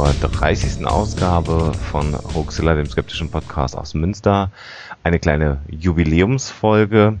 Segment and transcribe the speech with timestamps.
[0.00, 0.86] zur 30.
[0.86, 4.50] Ausgabe von Hoaxilla, dem skeptischen Podcast aus Münster.
[5.04, 7.18] Eine kleine Jubiläumsfolge.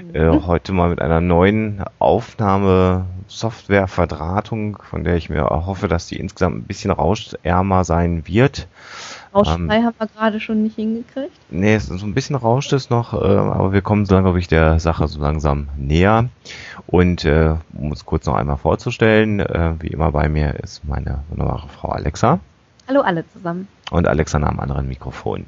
[0.00, 0.14] Mhm.
[0.14, 6.58] Äh, heute mal mit einer neuen Aufnahmesoftware-Verdrahtung, von der ich mir hoffe, dass die insgesamt
[6.58, 8.68] ein bisschen rauschärmer sein wird.
[9.34, 11.32] Rauschfrei ähm, haben wir gerade schon nicht hingekriegt.
[11.50, 14.78] Nee, so ein bisschen rauscht es noch, äh, aber wir kommen so glaube ich, der
[14.78, 16.28] Sache so langsam näher.
[16.90, 21.22] Und äh, um uns kurz noch einmal vorzustellen, äh, wie immer bei mir ist meine
[21.28, 22.40] wunderbare Frau Alexa.
[22.88, 23.68] Hallo alle zusammen.
[23.92, 25.46] Und Alexa am anderen Mikrofon.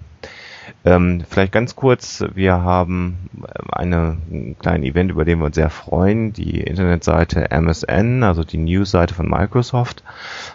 [0.84, 5.54] Ähm, vielleicht ganz kurz, wir haben äh, eine, ein kleines Event, über den wir uns
[5.54, 6.32] sehr freuen.
[6.32, 10.02] Die Internetseite MSN, also die Newsseite von Microsoft,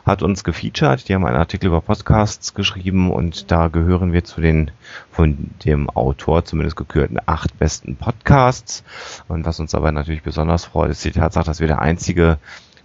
[0.05, 1.07] hat uns gefeatured.
[1.07, 4.71] Die haben einen Artikel über Podcasts geschrieben und da gehören wir zu den
[5.11, 8.83] von dem Autor zumindest gekürten acht besten Podcasts.
[9.27, 12.37] Und was uns aber natürlich besonders freut, ist die Tatsache, dass wir der einzige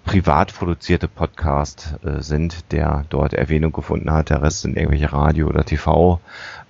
[0.04, 4.30] privat produzierte Podcast äh, sind, der dort Erwähnung gefunden hat.
[4.30, 6.20] Der Rest sind irgendwelche Radio- oder TV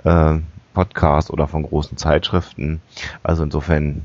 [0.04, 0.38] äh,
[0.72, 2.80] Podcasts oder von großen Zeitschriften.
[3.22, 4.02] Also insofern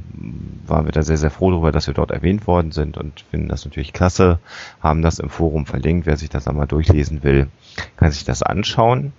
[0.66, 3.48] waren wir da sehr, sehr froh darüber, dass wir dort erwähnt worden sind und finden
[3.48, 4.40] das natürlich klasse,
[4.82, 6.06] haben das im Forum verlinkt.
[6.06, 7.48] Wer sich das einmal durchlesen will,
[7.96, 9.14] kann sich das anschauen.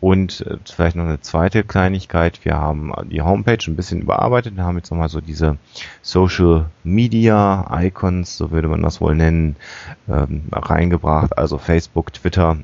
[0.00, 2.44] Und äh, vielleicht noch eine zweite Kleinigkeit.
[2.44, 4.56] Wir haben die Homepage ein bisschen überarbeitet.
[4.56, 5.56] Wir haben jetzt nochmal so diese
[6.02, 9.56] Social Media Icons, so würde man das wohl nennen,
[10.08, 11.38] ähm, reingebracht.
[11.38, 12.58] Also Facebook, Twitter,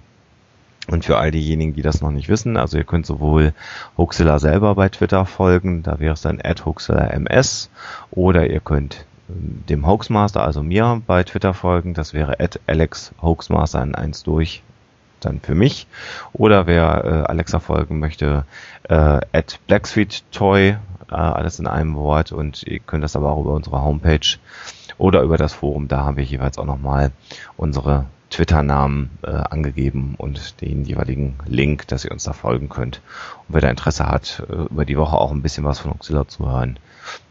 [0.89, 3.53] und für all diejenigen, die das noch nicht wissen, also ihr könnt sowohl
[3.97, 7.69] Hoaxilla selber bei Twitter folgen, da wäre es dann @hoaxilla_ms
[8.11, 12.37] oder ihr könnt ähm, dem Hoaxmaster, also mir, bei Twitter folgen, das wäre
[12.67, 14.63] @alexhoaxmaster in eins durch
[15.21, 15.87] dann für mich.
[16.33, 18.45] Oder wer äh, Alexa folgen möchte,
[18.85, 23.55] äh, at blacksweettoy, äh, alles in einem Wort und ihr könnt das aber auch über
[23.55, 24.39] unsere Homepage
[24.99, 27.13] oder über das Forum, da haben wir jeweils auch nochmal
[27.57, 33.03] unsere Twitter-Namen äh, angegeben und den jeweiligen Link, dass ihr uns da folgen könnt.
[33.49, 36.27] Und wer da Interesse hat, äh, über die Woche auch ein bisschen was von Oxilla
[36.27, 36.79] zu hören,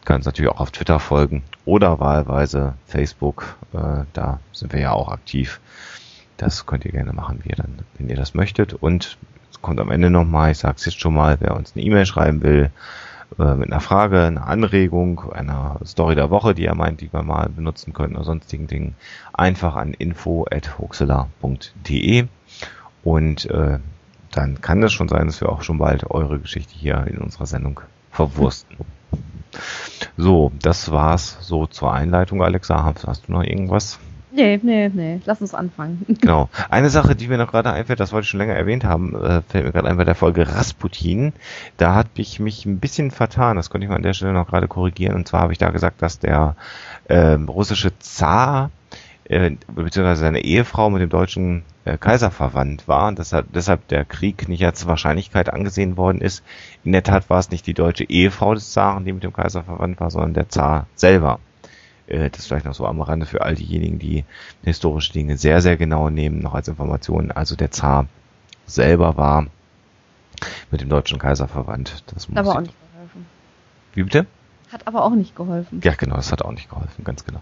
[0.05, 3.55] kann uns natürlich auch auf Twitter folgen oder wahlweise Facebook.
[3.73, 5.59] Äh, da sind wir ja auch aktiv.
[6.37, 8.73] Das könnt ihr gerne machen, wie ihr dann, wenn ihr das möchtet.
[8.73, 9.17] Und
[9.51, 12.41] es kommt am Ende nochmal, ich sag's jetzt schon mal, wer uns eine E-Mail schreiben
[12.43, 12.71] will,
[13.37, 17.23] äh, mit einer Frage, einer Anregung, einer Story der Woche, die er meint, die wir
[17.23, 18.95] mal benutzen könnten oder sonstigen Dingen,
[19.33, 22.27] einfach an info.hoaxilla.de
[23.03, 23.79] und äh,
[24.31, 27.45] dann kann es schon sein, dass wir auch schon bald eure Geschichte hier in unserer
[27.45, 27.81] Sendung
[28.11, 28.77] verwursten.
[30.17, 32.93] So, das war's so zur Einleitung, Alexa.
[33.05, 33.99] Hast du noch irgendwas?
[34.31, 35.19] Nee, nee, nee.
[35.25, 36.05] Lass uns anfangen.
[36.21, 36.49] Genau.
[36.69, 39.41] Eine Sache, die mir noch gerade einfällt, das wollte ich schon länger erwähnt haben, äh,
[39.41, 41.33] fällt mir gerade ein bei der Folge Rasputin.
[41.77, 43.55] Da hatte ich mich ein bisschen vertan.
[43.55, 45.15] Das konnte ich mal an der Stelle noch gerade korrigieren.
[45.15, 46.55] Und zwar habe ich da gesagt, dass der
[47.05, 48.69] äh, russische Zar
[49.29, 54.03] äh, beziehungsweise seine Ehefrau mit dem deutschen äh, Kaiser verwandt war und deshalb, deshalb der
[54.03, 56.43] Krieg nicht als Wahrscheinlichkeit angesehen worden ist.
[56.83, 59.63] In der Tat war es nicht die deutsche Ehefrau des Zaren, die mit dem Kaiser
[59.63, 61.39] verwandt war, sondern der Zar selber.
[62.09, 64.25] Äh, das vielleicht noch so am Rande für all diejenigen, die
[64.63, 67.31] historische Dinge sehr, sehr genau nehmen, noch als Information.
[67.31, 68.07] Also der Zar
[68.65, 69.47] selber war
[70.71, 72.03] mit dem deutschen Kaiser verwandt.
[72.07, 73.25] Das muss aber auch nicht geholfen.
[73.93, 74.25] Wie bitte?
[74.71, 75.81] Hat aber auch nicht geholfen.
[75.83, 77.39] Ja, genau, das hat auch nicht geholfen, ganz genau.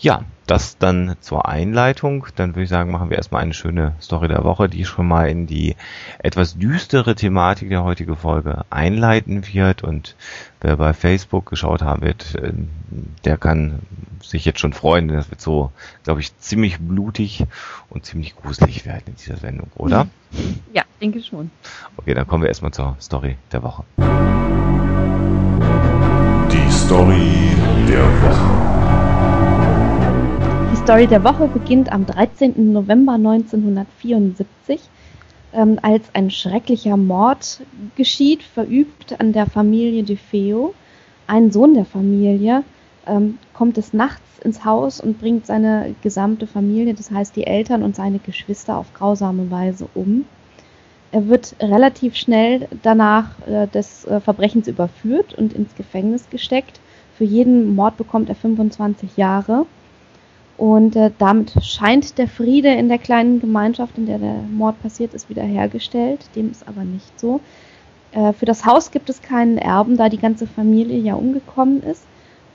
[0.00, 2.26] Ja, das dann zur Einleitung.
[2.36, 5.28] Dann würde ich sagen, machen wir erstmal eine schöne Story der Woche, die schon mal
[5.28, 5.76] in die
[6.18, 9.84] etwas düstere Thematik der heutigen Folge einleiten wird.
[9.84, 10.16] Und
[10.62, 12.54] wer bei Facebook geschaut haben wird, äh,
[13.24, 13.80] der kann
[14.22, 15.70] sich jetzt schon freuen, denn das wird so,
[16.02, 17.44] glaube ich, ziemlich blutig
[17.90, 20.06] und ziemlich gruselig werden in dieser Sendung, oder?
[20.72, 21.50] Ja, denke schon.
[21.98, 23.84] Okay, dann kommen wir erstmal zur Story der Woche.
[26.84, 27.16] Die Story
[27.88, 28.44] der Woche.
[30.70, 32.74] Die Story der Woche beginnt am 13.
[32.74, 34.80] November 1974,
[35.54, 37.62] ähm, als ein schrecklicher Mord
[37.96, 40.74] geschieht, verübt an der Familie DeFeo.
[41.26, 42.64] Ein Sohn der Familie
[43.06, 47.82] ähm, kommt des Nachts ins Haus und bringt seine gesamte Familie, das heißt die Eltern
[47.82, 50.26] und seine Geschwister, auf grausame Weise um.
[51.14, 56.80] Er wird relativ schnell danach äh, des äh, Verbrechens überführt und ins Gefängnis gesteckt.
[57.16, 59.66] Für jeden Mord bekommt er 25 Jahre.
[60.56, 65.14] Und äh, damit scheint der Friede in der kleinen Gemeinschaft, in der der Mord passiert
[65.14, 66.18] ist, wiederhergestellt.
[66.34, 67.40] Dem ist aber nicht so.
[68.10, 72.02] Äh, für das Haus gibt es keinen Erben, da die ganze Familie ja umgekommen ist.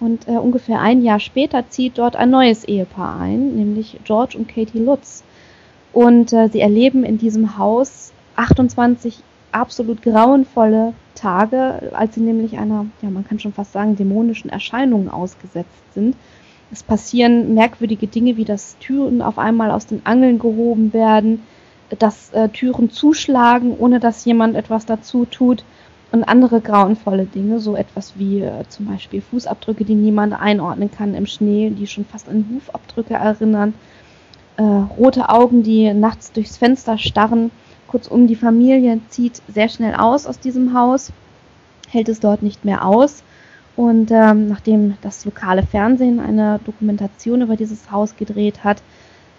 [0.01, 4.49] Und äh, ungefähr ein Jahr später zieht dort ein neues Ehepaar ein, nämlich George und
[4.49, 5.23] Katie Lutz.
[5.93, 9.21] Und äh, sie erleben in diesem Haus 28
[9.51, 15.09] absolut grauenvolle Tage, als sie nämlich einer, ja, man kann schon fast sagen, dämonischen Erscheinung
[15.09, 16.15] ausgesetzt sind.
[16.71, 21.41] Es passieren merkwürdige Dinge, wie dass Türen auf einmal aus den Angeln gehoben werden,
[21.97, 25.63] dass äh, Türen zuschlagen, ohne dass jemand etwas dazu tut
[26.11, 31.15] und andere grauenvolle Dinge, so etwas wie äh, zum Beispiel Fußabdrücke, die niemand einordnen kann
[31.15, 33.73] im Schnee, die schon fast an Hufabdrücke erinnern,
[34.57, 37.51] äh, rote Augen, die nachts durchs Fenster starren.
[37.89, 41.11] Kurzum, die Familie zieht sehr schnell aus aus diesem Haus,
[41.89, 43.23] hält es dort nicht mehr aus.
[43.75, 48.81] Und ähm, nachdem das lokale Fernsehen eine Dokumentation über dieses Haus gedreht hat,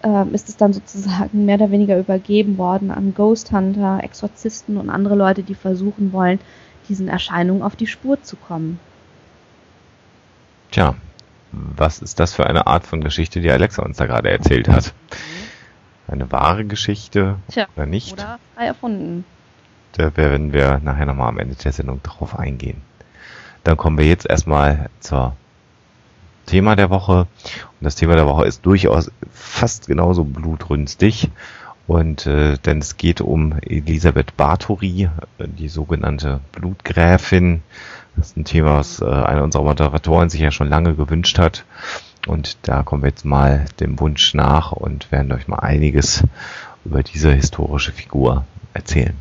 [0.02, 4.88] äh, ist es dann sozusagen mehr oder weniger übergeben worden an Ghost Hunter, Exorzisten und
[4.88, 6.40] andere Leute, die versuchen wollen,
[6.88, 8.80] diesen Erscheinungen auf die Spur zu kommen.
[10.70, 10.94] Tja,
[11.52, 14.94] was ist das für eine Art von Geschichte, die Alexa uns da gerade erzählt hat?
[16.10, 18.12] Eine wahre Geschichte Tja, oder nicht?
[18.14, 19.24] Oder frei erfunden.
[19.92, 22.82] Da werden wir nachher nochmal am Ende der Sendung drauf eingehen.
[23.64, 25.36] Dann kommen wir jetzt erstmal zur
[26.46, 27.28] Thema der Woche.
[27.44, 31.30] Und das Thema der Woche ist durchaus fast genauso blutrünstig.
[31.86, 35.08] Und äh, denn es geht um Elisabeth Bathory,
[35.38, 37.62] die sogenannte Blutgräfin.
[38.16, 41.64] Das ist ein Thema, was äh, einer unserer Moderatoren sich ja schon lange gewünscht hat.
[42.26, 46.22] Und da kommen wir jetzt mal dem Wunsch nach und werden euch mal einiges
[46.84, 48.44] über diese historische Figur
[48.74, 49.14] erzählen.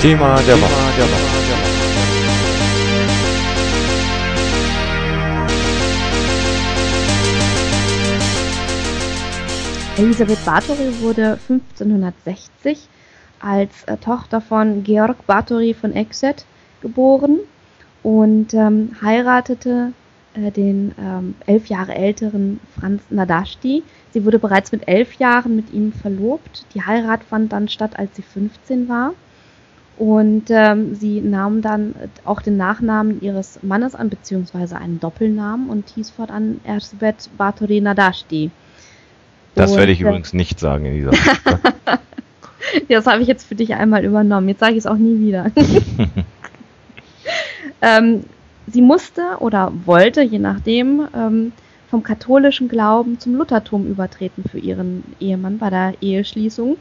[0.00, 0.80] Thema der Woche.
[9.98, 12.88] Elisabeth Bathory wurde 1560
[13.40, 16.46] als äh, Tochter von Georg Bathory von Exet
[16.80, 17.40] geboren
[18.02, 19.92] und ähm, heiratete
[20.34, 23.82] äh, den ähm, elf Jahre älteren Franz Nadashti.
[24.12, 26.64] Sie wurde bereits mit elf Jahren mit ihm verlobt.
[26.74, 29.12] Die Heirat fand dann statt, als sie 15 war.
[29.98, 31.94] Und ähm, sie nahm dann
[32.24, 38.50] auch den Nachnamen ihres Mannes an, beziehungsweise einen Doppelnamen und hieß fortan Erzbet Bathory Nadashti.
[39.54, 41.10] Das Und, werde ich äh, übrigens nicht sagen in dieser.
[42.88, 44.48] Das habe ich jetzt für dich einmal übernommen.
[44.48, 45.50] Jetzt sage ich es auch nie wieder.
[47.82, 48.24] ähm,
[48.66, 51.52] sie musste oder wollte, je nachdem, ähm,
[51.90, 56.76] vom katholischen Glauben zum Luthertum übertreten für ihren Ehemann bei der Eheschließung.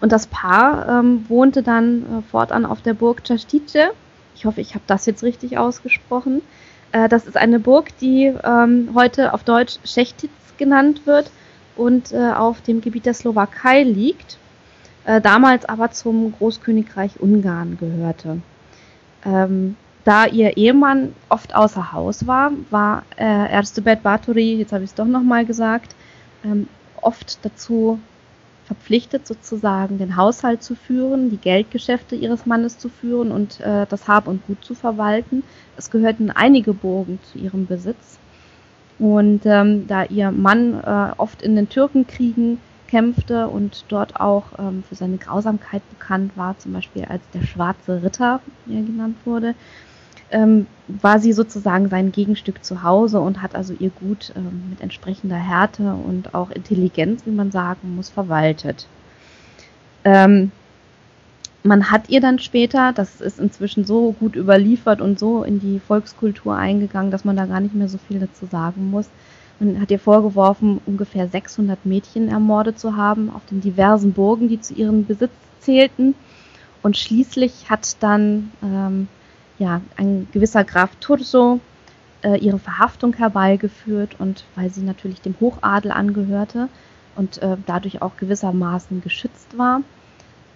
[0.00, 3.92] Und das Paar ähm, wohnte dann äh, fortan auf der Burg Czastice.
[4.36, 6.42] Ich hoffe, ich habe das jetzt richtig ausgesprochen.
[6.92, 11.30] Äh, das ist eine Burg, die ähm, heute auf Deutsch Schechtiz genannt wird
[11.76, 14.38] und äh, auf dem Gebiet der Slowakei liegt,
[15.04, 18.40] äh, damals aber zum Großkönigreich Ungarn gehörte.
[19.24, 24.90] Ähm, da ihr Ehemann oft außer Haus war, war äh, Erzbet Bathory, jetzt habe ich
[24.90, 25.94] es doch nochmal gesagt,
[26.44, 26.68] ähm,
[27.02, 27.98] oft dazu
[28.64, 34.08] verpflichtet, sozusagen den Haushalt zu führen, die Geldgeschäfte ihres Mannes zu führen und äh, das
[34.08, 35.42] Hab und Gut zu verwalten.
[35.76, 38.18] Es gehörten einige Burgen zu ihrem Besitz.
[38.98, 44.82] Und ähm, da ihr Mann äh, oft in den Türkenkriegen kämpfte und dort auch ähm,
[44.88, 49.54] für seine Grausamkeit bekannt war, zum Beispiel als der Schwarze Ritter, wie er genannt wurde,
[50.30, 54.80] ähm, war sie sozusagen sein Gegenstück zu Hause und hat also ihr Gut ähm, mit
[54.80, 58.86] entsprechender Härte und auch Intelligenz, wie man sagen muss, verwaltet.
[60.04, 60.50] Ähm,
[61.62, 65.80] man hat ihr dann später, das ist inzwischen so gut überliefert und so in die
[65.80, 69.08] Volkskultur eingegangen, dass man da gar nicht mehr so viel dazu sagen muss.
[69.60, 74.60] Man hat ihr vorgeworfen, ungefähr 600 Mädchen ermordet zu haben auf den diversen Burgen, die
[74.60, 76.14] zu ihrem Besitz zählten.
[76.82, 79.08] Und schließlich hat dann ähm,
[79.58, 81.60] ja, ein gewisser Graf Turso
[82.22, 86.68] äh, ihre Verhaftung herbeigeführt und weil sie natürlich dem Hochadel angehörte
[87.16, 89.82] und äh, dadurch auch gewissermaßen geschützt war,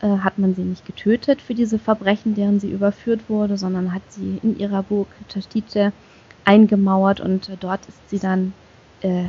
[0.01, 4.03] äh, hat man sie nicht getötet für diese Verbrechen, deren sie überführt wurde, sondern hat
[4.09, 5.93] sie in ihrer Burg Tastice
[6.45, 8.53] eingemauert und äh, dort ist sie dann
[9.03, 9.29] äh,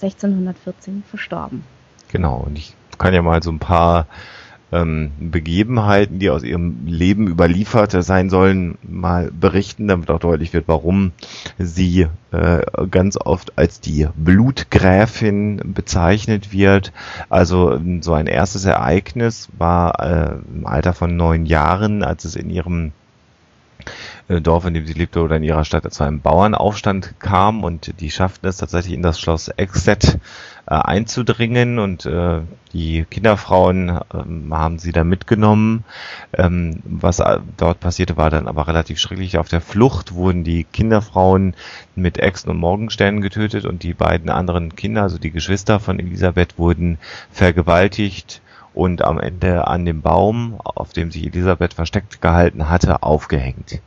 [0.00, 1.64] 1614 verstorben.
[2.10, 4.06] Genau, und ich kann ja mal so ein paar
[4.72, 10.66] ähm, Begebenheiten, die aus ihrem Leben überliefert sein sollen, mal berichten, damit auch deutlich wird,
[10.66, 11.12] warum
[11.58, 16.92] sie äh, ganz oft als die Blutgräfin bezeichnet wird.
[17.28, 22.48] Also so ein erstes Ereignis war äh, im Alter von neun Jahren, als es in
[22.48, 23.01] ihrem äh,
[24.28, 28.10] Dorf, in dem sie lebte oder in ihrer Stadt zu einem Bauernaufstand kam und die
[28.10, 30.18] schafften es tatsächlich in das Schloss Exet
[30.66, 32.40] äh, einzudringen und äh,
[32.72, 34.00] die Kinderfrauen äh,
[34.52, 35.84] haben sie da mitgenommen.
[36.32, 39.38] Ähm, was äh, dort passierte, war dann aber relativ schrecklich.
[39.38, 41.54] Auf der Flucht wurden die Kinderfrauen
[41.96, 46.58] mit Äxten und Morgensternen getötet und die beiden anderen Kinder, also die Geschwister von Elisabeth,
[46.58, 46.98] wurden
[47.32, 48.40] vergewaltigt
[48.74, 53.80] und am Ende an dem Baum, auf dem sich Elisabeth versteckt gehalten hatte, aufgehängt.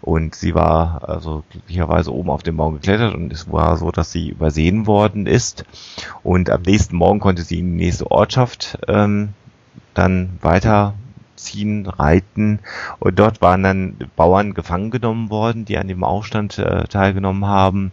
[0.00, 4.12] Und sie war also glücklicherweise oben auf den Baum geklettert und es war so, dass
[4.12, 5.64] sie übersehen worden ist.
[6.22, 9.30] Und am nächsten Morgen konnte sie in die nächste Ortschaft ähm,
[9.94, 10.94] dann weiter
[11.38, 12.60] ziehen, reiten.
[12.98, 17.92] Und dort waren dann Bauern gefangen genommen worden, die an dem Aufstand äh, teilgenommen haben.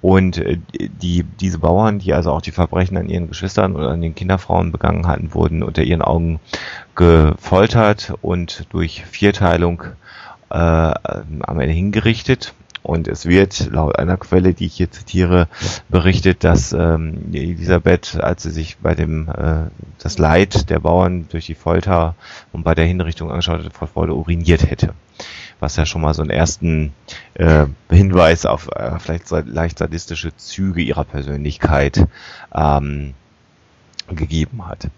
[0.00, 4.00] Und äh, die diese Bauern, die also auch die Verbrechen an ihren Geschwistern oder an
[4.00, 6.40] den Kinderfrauen begangen hatten, wurden unter ihren Augen
[6.94, 9.84] gefoltert und durch Vierteilung
[10.50, 12.54] äh, am Ende hingerichtet
[12.86, 15.48] und es wird laut einer Quelle, die ich hier zitiere,
[15.88, 21.46] berichtet, dass ähm, Elisabeth, als sie sich bei dem äh, das Leid der Bauern durch
[21.46, 22.14] die Folter
[22.52, 24.94] und bei der Hinrichtung angeschaut hat, vor Freude uriniert hätte.
[25.58, 26.92] Was ja schon mal so einen ersten
[27.34, 32.06] äh, Hinweis auf äh, vielleicht leicht sadistische Züge ihrer Persönlichkeit
[32.54, 33.14] ähm,
[34.08, 34.88] gegeben hat.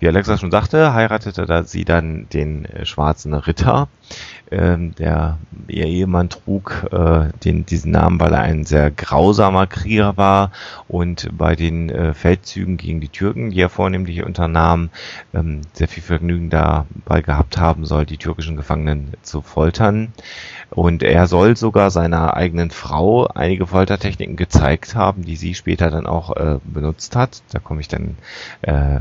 [0.00, 3.88] Wie Alexa schon sagte, heiratete sie dann den äh, schwarzen Ritter.
[4.50, 10.16] Ähm, der ihr Ehemann trug äh, den, diesen Namen, weil er ein sehr grausamer Krieger
[10.16, 10.52] war
[10.86, 14.88] und bei den äh, Feldzügen gegen die Türken, die er vornehmlich unternahm,
[15.34, 20.12] ähm, sehr viel Vergnügen dabei gehabt haben soll, die türkischen Gefangenen zu foltern.
[20.70, 26.06] Und er soll sogar seiner eigenen Frau einige Foltertechniken gezeigt haben, die sie später dann
[26.06, 27.42] auch äh, benutzt hat.
[27.52, 28.16] Da komme ich dann
[28.62, 29.00] äh,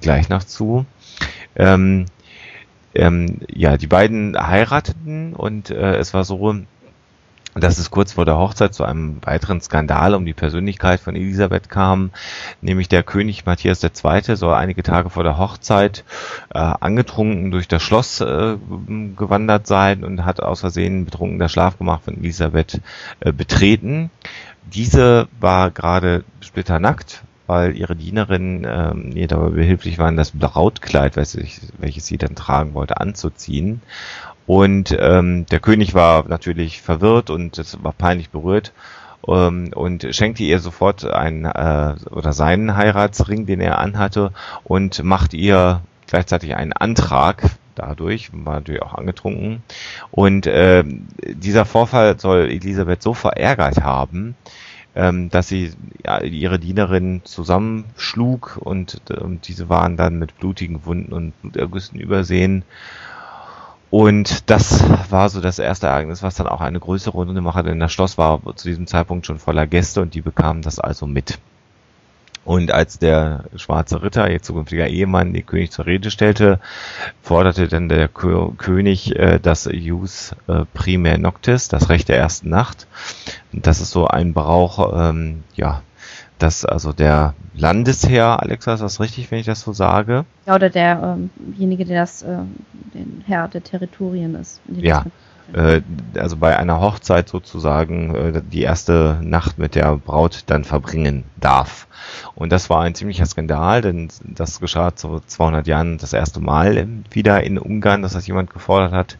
[0.00, 0.86] gleich noch zu.
[1.56, 2.06] Ähm,
[2.94, 6.54] ähm, ja, die beiden heirateten und äh, es war so,
[7.54, 11.68] dass es kurz vor der Hochzeit zu einem weiteren Skandal um die Persönlichkeit von Elisabeth
[11.68, 12.10] kam,
[12.60, 14.36] nämlich der König Matthias II.
[14.36, 16.04] soll einige Tage vor der Hochzeit
[16.52, 18.56] äh, angetrunken durch das Schloss äh,
[19.16, 22.80] gewandert sein und hat aus Versehen betrunken das Schlafgemach von Elisabeth
[23.20, 24.10] äh, betreten.
[24.72, 31.60] Diese war gerade splitternackt, weil ihre Dienerin ähm, ihr dabei behilflich waren, das Brautkleid, welches,
[31.78, 33.82] welches sie dann tragen wollte, anzuziehen.
[34.46, 38.72] Und ähm, der König war natürlich verwirrt und es war peinlich berührt
[39.26, 44.32] ähm, und schenkte ihr sofort einen äh, oder seinen Heiratsring, den er anhatte,
[44.64, 49.62] und macht ihr gleichzeitig einen Antrag dadurch, war natürlich auch angetrunken.
[50.10, 50.84] Und äh,
[51.22, 54.36] dieser Vorfall soll Elisabeth so verärgert haben,
[54.94, 55.72] ähm, dass sie
[56.04, 62.64] ja, ihre Dienerin zusammenschlug und, und diese waren dann mit blutigen Wunden und Blutergüssen übersehen.
[63.90, 67.78] Und das war so das erste Ereignis, was dann auch eine größere Runde machte, denn
[67.78, 71.38] das Schloss war zu diesem Zeitpunkt schon voller Gäste und die bekamen das also mit.
[72.44, 76.60] Und als der schwarze Ritter, ihr zukünftiger Ehemann, den König zur Rede stellte,
[77.22, 82.50] forderte dann der Kö König äh, das Jus äh, primär noctis, das Recht der ersten
[82.50, 82.86] Nacht.
[83.52, 85.82] Und das ist so ein Brauch, ähm, ja,
[86.38, 90.24] dass also der Landesherr, Alexa, ist das richtig, wenn ich das so sage?
[90.46, 92.38] Ja, oder derjenige, ähm der das, äh,
[92.92, 94.60] den Herr der Territorien ist.
[94.68, 95.04] Ja,
[95.52, 95.82] äh,
[96.16, 101.86] also bei einer Hochzeit sozusagen äh, die erste Nacht mit der Braut dann verbringen darf.
[102.34, 106.88] Und das war ein ziemlicher Skandal, denn das geschah zu 200 Jahren das erste Mal
[107.10, 109.18] wieder in Ungarn, dass das jemand gefordert hat.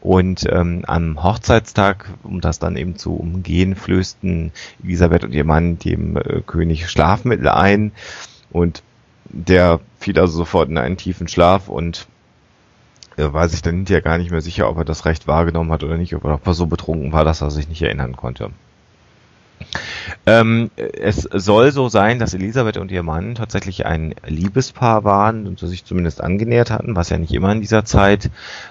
[0.00, 4.52] Und ähm, am Hochzeitstag, um das dann eben zu umgehen, flößten
[4.82, 7.92] Elisabeth und ihr Mann dem äh, König Schlafmittel ein.
[8.50, 8.82] Und
[9.24, 12.06] der fiel also sofort in einen tiefen Schlaf und
[13.16, 15.96] war sich dann hinterher gar nicht mehr sicher, ob er das Recht wahrgenommen hat oder
[15.96, 18.50] nicht, ob er so betrunken war, dass er sich nicht erinnern konnte.
[20.26, 25.58] Ähm, es soll so sein, dass Elisabeth und ihr Mann tatsächlich ein Liebespaar waren und
[25.58, 28.30] sich zumindest angenähert hatten, was ja nicht immer in dieser Zeit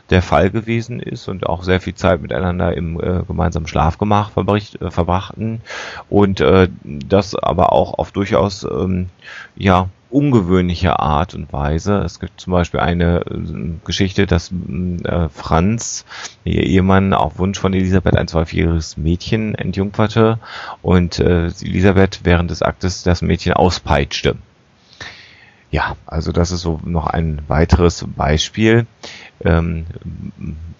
[0.10, 4.92] der Fall gewesen ist und auch sehr viel Zeit miteinander im äh, gemeinsamen Schlafgemach äh,
[4.92, 5.62] verbrachten
[6.10, 9.10] und äh, das aber auch auf durchaus ähm,
[9.56, 12.00] ja ungewöhnliche Art und Weise.
[12.00, 16.06] Es gibt zum Beispiel eine äh, Geschichte, dass äh, Franz,
[16.44, 20.40] ihr Ehemann, auf Wunsch von Elisabeth ein zwölfjähriges Mädchen entjungferte
[20.82, 24.36] und äh, Elisabeth während des Aktes das Mädchen auspeitschte.
[25.72, 28.86] Ja, also das ist so noch ein weiteres Beispiel,
[29.44, 29.86] ähm,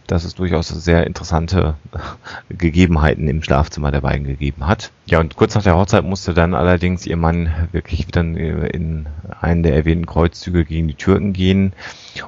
[0.06, 1.76] dass es durchaus sehr interessante
[2.50, 4.92] Gegebenheiten im Schlafzimmer der beiden gegeben hat.
[5.06, 9.06] Ja, und kurz nach der Hochzeit musste dann allerdings ihr Mann wirklich wieder in
[9.40, 11.72] einen der erwähnten Kreuzzüge gegen die Türken gehen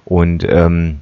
[0.05, 1.01] und ähm,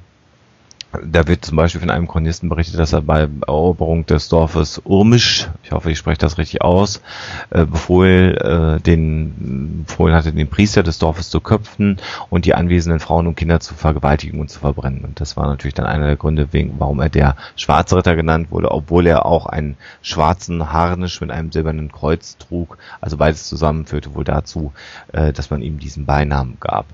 [1.04, 5.50] da wird zum Beispiel von einem Chronisten berichtet, dass er bei Eroberung des Dorfes Urmisch,
[5.64, 7.02] ich hoffe, ich spreche das richtig aus,
[7.50, 11.98] äh, befohlen, äh, den, befohlen hatte, den Priester des Dorfes zu köpfen
[12.30, 15.06] und die anwesenden Frauen und Kinder zu vergewaltigen und zu verbrennen.
[15.06, 18.72] Und das war natürlich dann einer der Gründe, warum er der Schwarze Ritter genannt wurde,
[18.72, 22.78] obwohl er auch einen schwarzen Harnisch mit einem silbernen Kreuz trug.
[23.00, 24.74] Also beides zusammen führte wohl dazu,
[25.14, 26.86] äh, dass man ihm diesen Beinamen gab.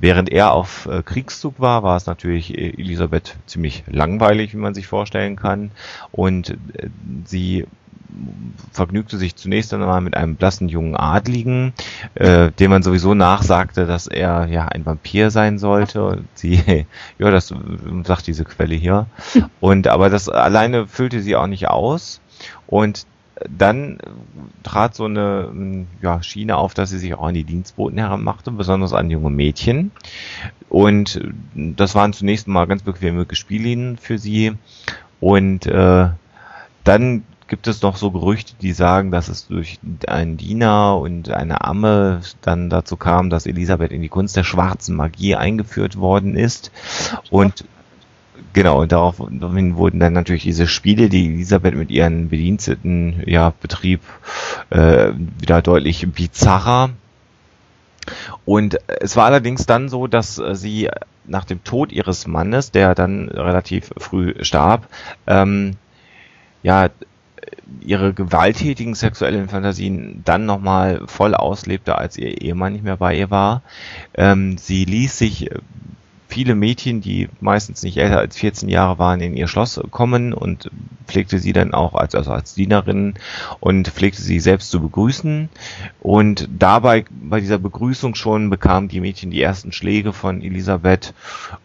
[0.00, 4.74] Während er auf äh, Kriegszug war, war es natürlich äh, Elisabeth ziemlich langweilig, wie man
[4.74, 5.70] sich vorstellen kann.
[6.10, 6.88] Und äh,
[7.26, 7.66] sie
[8.72, 11.74] vergnügte sich zunächst einmal mit einem blassen jungen Adligen,
[12.14, 16.04] äh, dem man sowieso nachsagte, dass er ja ein Vampir sein sollte.
[16.06, 16.86] Und sie,
[17.18, 17.54] ja, das
[18.04, 19.06] sagt diese Quelle hier.
[19.60, 22.20] Und aber das alleine füllte sie auch nicht aus.
[22.66, 23.06] Und
[23.48, 23.98] dann
[24.62, 28.92] trat so eine ja, Schiene auf, dass sie sich auch an die Dienstboten heranmachte, besonders
[28.92, 29.90] an junge Mädchen.
[30.68, 31.20] Und
[31.54, 34.52] das waren zunächst mal ganz bequeme Gespielinnen für sie.
[35.20, 36.08] Und äh,
[36.84, 41.64] dann gibt es noch so Gerüchte, die sagen, dass es durch einen Diener und eine
[41.64, 46.70] Amme dann dazu kam, dass Elisabeth in die Kunst der schwarzen Magie eingeführt worden ist.
[47.30, 47.64] Und
[48.52, 54.00] genau, und daraufhin wurden dann natürlich diese Spiele, die Elisabeth mit ihren Bediensteten ja betrieb,
[54.70, 56.90] äh, wieder deutlich bizarrer.
[58.44, 60.88] Und es war allerdings dann so, dass sie
[61.26, 64.88] nach dem Tod ihres Mannes, der dann relativ früh starb,
[65.26, 65.76] ähm,
[66.62, 66.88] ja,
[67.80, 73.30] ihre gewalttätigen sexuellen Fantasien dann nochmal voll auslebte, als ihr Ehemann nicht mehr bei ihr
[73.30, 73.62] war.
[74.14, 75.58] Ähm, sie ließ sich äh,
[76.30, 80.70] viele Mädchen, die meistens nicht älter als 14 Jahre waren, in ihr Schloss kommen und
[81.06, 83.14] pflegte sie dann auch als, also als Dienerin
[83.58, 85.48] und pflegte sie selbst zu begrüßen.
[86.00, 91.14] Und dabei, bei dieser Begrüßung schon, bekamen die Mädchen die ersten Schläge von Elisabeth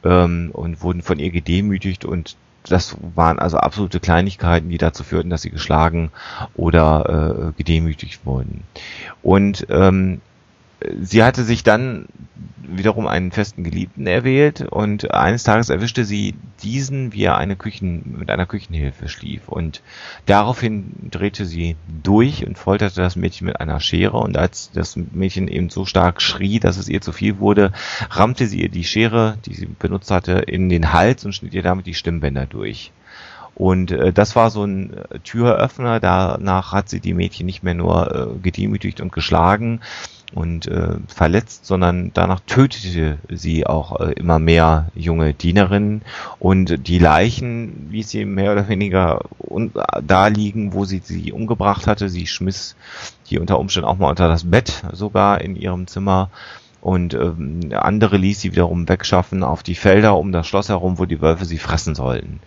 [0.04, 2.36] ähm, und wurden von ihr gedemütigt und
[2.68, 6.10] das waren also absolute Kleinigkeiten, die dazu führten, dass sie geschlagen
[6.56, 8.64] oder äh, gedemütigt wurden.
[9.22, 10.22] Und ähm,
[11.02, 12.08] sie hatte sich dann
[12.70, 18.16] wiederum einen festen Geliebten erwählt und eines Tages erwischte sie diesen, wie er eine Küchen,
[18.20, 19.82] mit einer Küchenhilfe schlief und
[20.26, 25.48] daraufhin drehte sie durch und folterte das Mädchen mit einer Schere und als das Mädchen
[25.48, 27.72] eben so stark schrie, dass es ihr zu viel wurde,
[28.10, 31.64] rammte sie ihr die Schere, die sie benutzt hatte, in den Hals und schnitt ihr
[31.64, 32.92] damit die Stimmbänder durch.
[33.56, 36.02] Und äh, das war so ein äh, Türöffner.
[36.02, 39.80] Danach hat sie die Mädchen nicht mehr nur äh, gedemütigt und geschlagen,
[40.36, 46.02] und äh, verletzt, sondern danach tötete sie auch äh, immer mehr junge Dienerinnen
[46.40, 49.22] und die Leichen, wie sie mehr oder weniger
[50.04, 52.76] da liegen, wo sie sie umgebracht hatte, sie schmiss
[53.30, 56.30] die unter Umständen auch mal unter das Bett sogar in ihrem Zimmer
[56.82, 61.06] und ähm, andere ließ sie wiederum wegschaffen auf die Felder um das Schloss herum, wo
[61.06, 62.42] die Wölfe sie fressen sollten.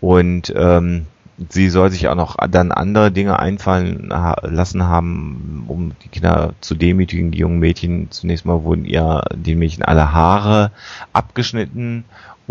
[0.00, 1.06] Und ähm,
[1.48, 6.74] sie soll sich auch noch dann andere Dinge einfallen lassen haben, um die Kinder zu
[6.74, 7.30] demütigen.
[7.30, 10.72] Die jungen Mädchen, zunächst mal wurden ihr den Mädchen alle Haare
[11.12, 12.04] abgeschnitten,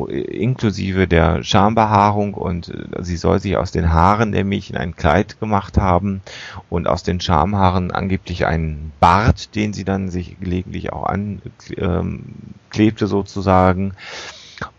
[0.05, 5.39] inklusive der Schambehaarung und äh, sie soll sich aus den Haaren der Mädchen ein Kleid
[5.39, 6.21] gemacht haben
[6.69, 13.09] und aus den Schamhaaren angeblich einen Bart, den sie dann sich gelegentlich auch anklebte ähm,
[13.09, 13.93] sozusagen.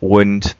[0.01, 0.57] Und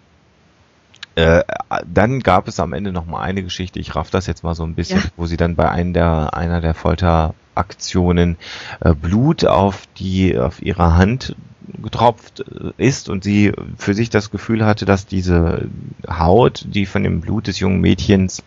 [1.19, 1.43] äh,
[1.85, 4.63] dann gab es am Ende noch mal eine Geschichte, ich raff das jetzt mal so
[4.63, 5.07] ein bisschen, ja.
[5.17, 8.37] wo sie dann bei einem der, einer der Folteraktionen
[8.79, 11.35] äh, Blut auf die, auf ihre Hand
[11.83, 15.69] getropft äh, ist und sie für sich das Gefühl hatte, dass diese
[16.09, 18.45] Haut, die von dem Blut des jungen Mädchens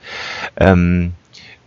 [0.56, 1.12] ähm,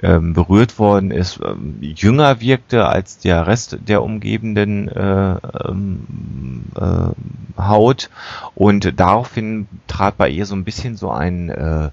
[0.05, 5.37] ähm, berührt worden ist, ähm, jünger wirkte als der Rest der umgebenden äh,
[5.67, 8.11] ähm, äh, Haut.
[8.55, 11.91] Und daraufhin trat bei ihr so ein bisschen so ein äh,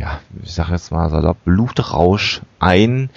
[0.00, 3.10] ja, ich sage jetzt mal salopp, Blutrausch ein.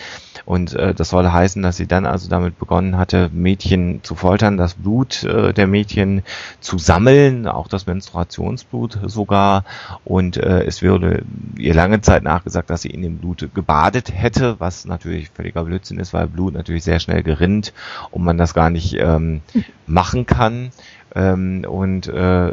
[0.45, 4.57] Und äh, das soll heißen, dass sie dann also damit begonnen hatte, Mädchen zu foltern,
[4.57, 6.23] das Blut äh, der Mädchen
[6.59, 9.63] zu sammeln, auch das Menstruationsblut sogar.
[10.03, 11.23] Und äh, es würde
[11.57, 15.99] ihr lange Zeit nachgesagt, dass sie in dem Blut gebadet hätte, was natürlich völliger Blödsinn
[15.99, 17.71] ist, weil Blut natürlich sehr schnell gerinnt
[18.11, 19.39] und man das gar nicht ähm,
[19.87, 20.71] machen kann.
[21.15, 22.51] Ähm, und äh,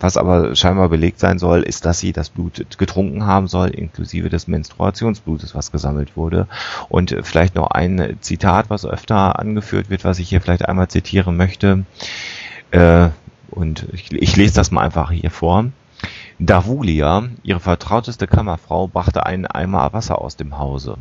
[0.00, 4.30] was aber scheinbar belegt sein soll, ist, dass sie das Blut getrunken haben soll, inklusive
[4.30, 6.48] des Menstruationsblutes, was gesammelt wurde.
[6.88, 11.36] Und vielleicht noch ein Zitat, was öfter angeführt wird, was ich hier vielleicht einmal zitieren
[11.36, 11.84] möchte.
[12.72, 13.10] Äh,
[13.50, 15.66] und ich, ich lese das mal einfach hier vor.
[16.38, 20.96] Davulia, ihre vertrauteste Kammerfrau, brachte einen Eimer Wasser aus dem Hause.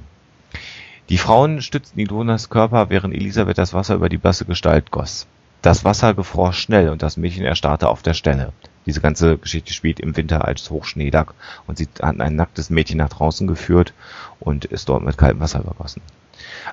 [1.07, 5.25] Die Frauen stützten Ilonas Körper, während Elisabeth das Wasser über die blasse Gestalt goss.
[5.61, 8.53] Das Wasser gefror schnell und das Mädchen erstarrte auf der Stelle.
[8.85, 11.33] Diese ganze Geschichte spielt im Winter, als Hochschnee lag
[11.67, 13.93] und sie hatten ein nacktes Mädchen nach draußen geführt
[14.39, 16.01] und ist dort mit kaltem Wasser übergossen.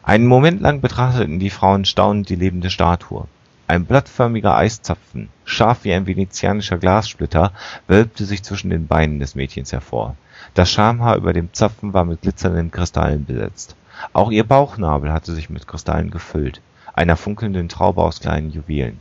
[0.05, 3.27] Einen Moment lang betrachteten die Frauen staunend die lebende Statue.
[3.67, 7.51] Ein blattförmiger Eiszapfen, scharf wie ein venezianischer Glassplitter,
[7.89, 10.15] wölbte sich zwischen den Beinen des Mädchens hervor.
[10.55, 13.75] Das Schamhaar über dem Zapfen war mit glitzernden Kristallen besetzt.
[14.13, 16.61] Auch ihr Bauchnabel hatte sich mit Kristallen gefüllt
[16.97, 18.99] einer funkelnden Traube aus kleinen Juwelen.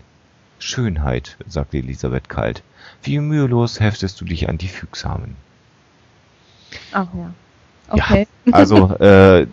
[0.60, 2.64] Schönheit, sagte Elisabeth kalt.
[3.02, 5.36] Wie mühelos heftest du dich an die Fügsamen.
[6.92, 7.34] Ach ja.
[7.90, 8.28] Okay.
[8.46, 9.48] Ja, also äh,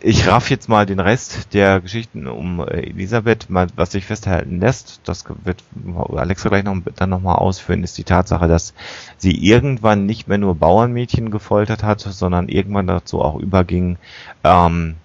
[0.00, 4.60] ich raff jetzt mal den Rest der Geschichten um äh, Elisabeth, mal, was sich festhalten
[4.60, 5.64] lässt, das wird
[6.14, 8.74] Alexa gleich noch, dann nochmal ausführen, ist die Tatsache, dass
[9.16, 13.96] sie irgendwann nicht mehr nur Bauernmädchen gefoltert hat, sondern irgendwann dazu auch überging,
[14.44, 14.96] ähm,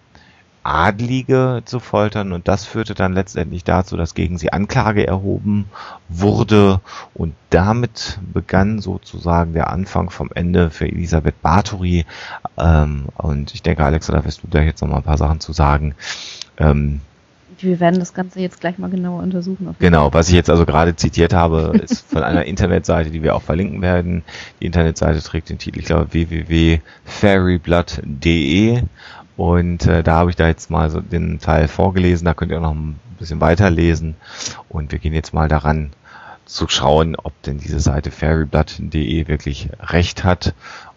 [0.63, 5.65] Adlige zu foltern und das führte dann letztendlich dazu, dass gegen sie Anklage erhoben
[6.09, 6.79] wurde
[7.13, 12.05] und damit begann sozusagen der Anfang vom Ende für Elisabeth Bathory
[12.57, 15.41] ähm, und ich denke, Alexa, da wirst du da jetzt noch mal ein paar Sachen
[15.41, 15.95] zu sagen.
[16.57, 17.01] Ähm,
[17.59, 19.73] wir werden das Ganze jetzt gleich mal genauer untersuchen.
[19.79, 23.41] Genau, was ich jetzt also gerade zitiert habe, ist von einer Internetseite, die wir auch
[23.41, 24.23] verlinken werden.
[24.61, 28.81] Die Internetseite trägt den Titel, ich glaube, www.fairyblood.de
[29.35, 32.57] und äh, da habe ich da jetzt mal so den Teil vorgelesen, da könnt ihr
[32.57, 34.15] auch noch ein bisschen weiterlesen.
[34.69, 35.91] Und wir gehen jetzt mal daran
[36.45, 40.53] zu schauen, ob denn diese Seite fairyblood.de wirklich recht hat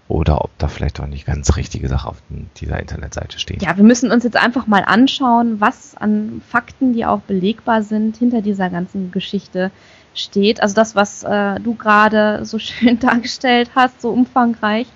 [0.09, 2.23] oder ob da vielleicht auch nicht ganz richtige Sachen auf
[2.61, 3.59] dieser Internetseite stehen.
[3.61, 8.17] Ja, wir müssen uns jetzt einfach mal anschauen, was an Fakten, die auch belegbar sind,
[8.17, 9.71] hinter dieser ganzen Geschichte
[10.15, 10.63] steht.
[10.63, 14.87] Also das, was äh, du gerade so schön dargestellt hast, so umfangreich,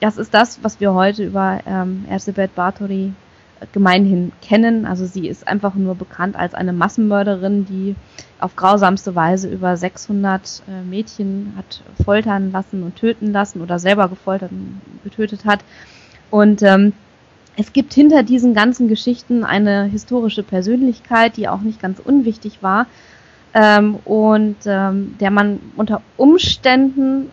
[0.00, 3.12] das ist das, was wir heute über ähm, Erzsébet Bathory
[3.72, 4.86] gemeinhin kennen.
[4.86, 7.94] Also sie ist einfach nur bekannt als eine Massenmörderin, die
[8.38, 14.08] auf grausamste Weise über 600 äh, Mädchen hat foltern lassen und töten lassen oder selber
[14.08, 15.60] gefoltert und getötet hat.
[16.30, 16.92] Und ähm,
[17.56, 22.86] es gibt hinter diesen ganzen Geschichten eine historische Persönlichkeit, die auch nicht ganz unwichtig war
[23.54, 27.30] ähm, und ähm, der man unter Umständen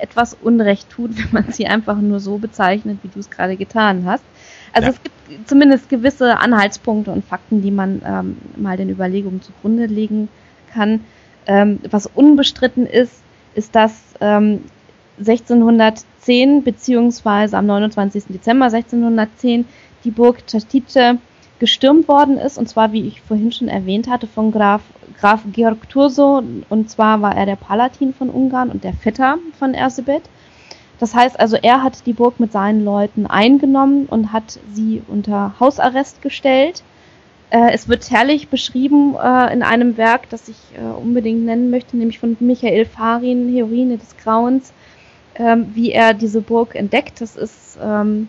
[0.00, 4.04] etwas Unrecht tut, wenn man sie einfach nur so bezeichnet, wie du es gerade getan
[4.04, 4.24] hast.
[4.72, 4.94] Also ja.
[4.94, 10.28] es gibt zumindest gewisse Anhaltspunkte und Fakten, die man ähm, mal den Überlegungen zugrunde legen
[10.72, 11.00] kann.
[11.46, 13.22] Ähm, was unbestritten ist,
[13.54, 14.60] ist, dass ähm,
[15.18, 18.24] 1610 beziehungsweise am 29.
[18.28, 19.64] Dezember 1610
[20.04, 21.18] die Burg Czertice
[21.58, 24.82] gestürmt worden ist, und zwar, wie ich vorhin schon erwähnt hatte, von Graf,
[25.20, 29.74] Graf Georg Turso, und zwar war er der Palatin von Ungarn und der Vetter von
[29.74, 30.22] Erzsébet.
[30.98, 35.54] Das heißt also, er hat die Burg mit seinen Leuten eingenommen und hat sie unter
[35.58, 36.82] Hausarrest gestellt.
[37.50, 41.96] Äh, es wird herrlich beschrieben äh, in einem Werk, das ich äh, unbedingt nennen möchte,
[41.96, 44.72] nämlich von Michael Farin, Heroine des Grauens,
[45.36, 47.20] ähm, wie er diese Burg entdeckt.
[47.20, 48.28] Das ist ähm,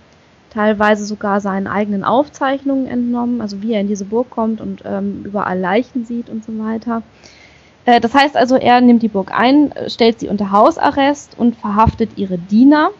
[0.56, 5.24] teilweise sogar seinen eigenen Aufzeichnungen entnommen, also wie er in diese Burg kommt und ähm,
[5.26, 7.04] überall Leichen sieht und so weiter.
[7.84, 12.12] Äh, das heißt also, er nimmt die Burg ein, stellt sie unter Hausarrest und verhaftet
[12.16, 12.92] ihre Diener.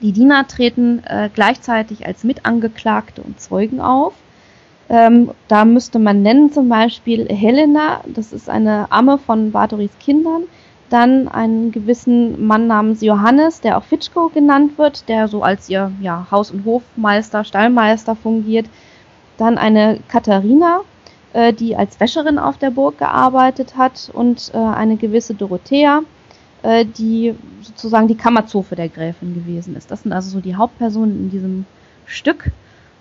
[0.00, 4.14] Die Diener treten äh, gleichzeitig als Mitangeklagte und Zeugen auf.
[4.88, 10.44] Ähm, da müsste man nennen zum Beispiel Helena, das ist eine Amme von Bathoris Kindern,
[10.90, 15.92] dann einen gewissen Mann namens Johannes, der auch Fitschko genannt wird, der so als ihr
[16.00, 18.66] ja, Haus- und Hofmeister, Stallmeister fungiert.
[19.36, 20.80] Dann eine Katharina,
[21.32, 26.00] äh, die als Wäscherin auf der Burg gearbeitet hat und äh, eine gewisse Dorothea,
[26.62, 29.90] äh, die sozusagen die Kammerzofe der Gräfin gewesen ist.
[29.90, 31.66] Das sind also so die Hauptpersonen in diesem
[32.06, 32.50] Stück.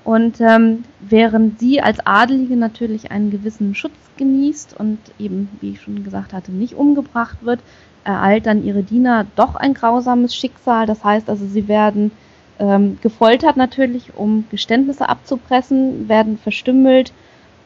[0.08, 5.82] Und ähm, während sie als Adelige natürlich einen gewissen Schutz genießt und eben, wie ich
[5.82, 7.60] schon gesagt hatte, nicht umgebracht wird,
[8.06, 10.86] ereilt dann ihre Diener doch ein grausames Schicksal.
[10.86, 12.12] Das heißt also, sie werden
[12.58, 17.12] ähm, gefoltert natürlich, um Geständnisse abzupressen, werden verstümmelt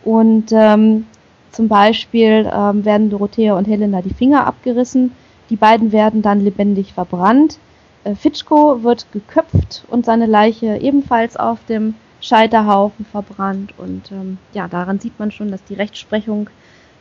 [0.04, 1.06] und ähm,
[1.52, 5.12] zum Beispiel ähm, werden Dorothea und Helena die Finger abgerissen.
[5.52, 7.60] Die beiden werden dann lebendig verbrannt.
[8.04, 13.74] Äh, Fitschko wird geköpft und seine Leiche ebenfalls auf dem Scheiterhaufen verbrannt.
[13.78, 16.50] Und ähm, ja, daran sieht man schon, dass die Rechtsprechung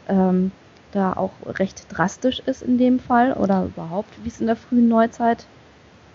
[0.08, 0.52] ähm,
[0.92, 4.88] da auch recht drastisch ist in dem Fall oder überhaupt, wie es in der frühen
[4.88, 5.46] Neuzeit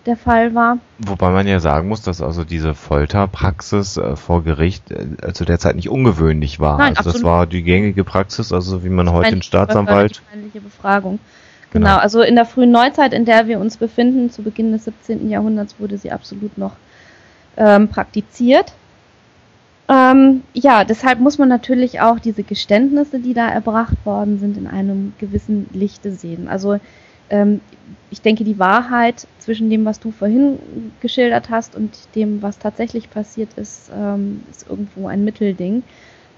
[0.04, 0.78] der Fall war.
[0.98, 5.58] Wobei man ja sagen muss, dass also diese Folterpraxis äh, vor Gericht äh, zu der
[5.58, 6.78] Zeit nicht ungewöhnlich war.
[6.78, 7.14] Nein, also absolut.
[7.16, 10.22] das war die gängige Praxis, also wie man heute den Staatsanwalt.
[10.54, 11.18] Die Befragung.
[11.72, 11.86] Genau.
[11.86, 15.28] genau, also in der frühen Neuzeit, in der wir uns befinden, zu Beginn des 17.
[15.28, 16.76] Jahrhunderts, wurde sie absolut noch
[17.56, 18.72] ähm, praktiziert.
[19.88, 24.66] Ähm, ja, deshalb muss man natürlich auch diese Geständnisse, die da erbracht worden sind, in
[24.66, 26.48] einem gewissen Lichte sehen.
[26.48, 26.80] Also
[27.30, 27.60] ähm,
[28.10, 30.58] ich denke, die Wahrheit zwischen dem, was du vorhin
[31.00, 35.84] geschildert hast und dem, was tatsächlich passiert ist, ähm, ist irgendwo ein Mittelding.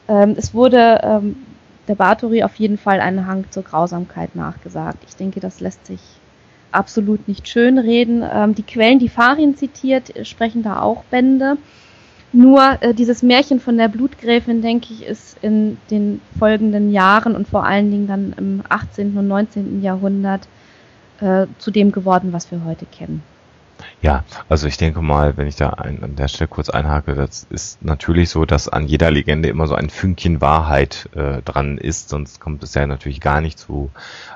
[0.09, 1.37] Ähm, es wurde ähm,
[1.87, 4.99] der Bathory auf jeden Fall einen Hang zur Grausamkeit nachgesagt.
[5.09, 6.01] Ich denke, das lässt sich
[6.71, 8.23] absolut nicht schönreden.
[8.31, 11.57] Ähm, die Quellen, die Farin zitiert, sprechen da auch Bände.
[12.33, 17.49] Nur äh, dieses Märchen von der Blutgräfin, denke ich, ist in den folgenden Jahren und
[17.49, 19.17] vor allen Dingen dann im 18.
[19.17, 19.83] und 19.
[19.83, 20.47] Jahrhundert
[21.21, 23.23] äh, zu dem geworden, was wir heute kennen.
[24.03, 27.47] Ja, also ich denke mal, wenn ich da ein, an der Stelle kurz einhake, das
[27.51, 32.09] ist natürlich so, dass an jeder Legende immer so ein Fünkchen Wahrheit äh, dran ist,
[32.09, 33.91] sonst kommt es ja natürlich gar nicht zu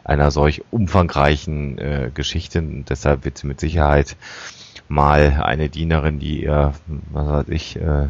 [0.04, 2.60] einer solch umfangreichen äh, Geschichte.
[2.60, 4.16] Und deshalb wird sie mit Sicherheit
[4.92, 6.72] mal eine Dienerin, die ihr,
[7.12, 8.08] was weiß ich, äh,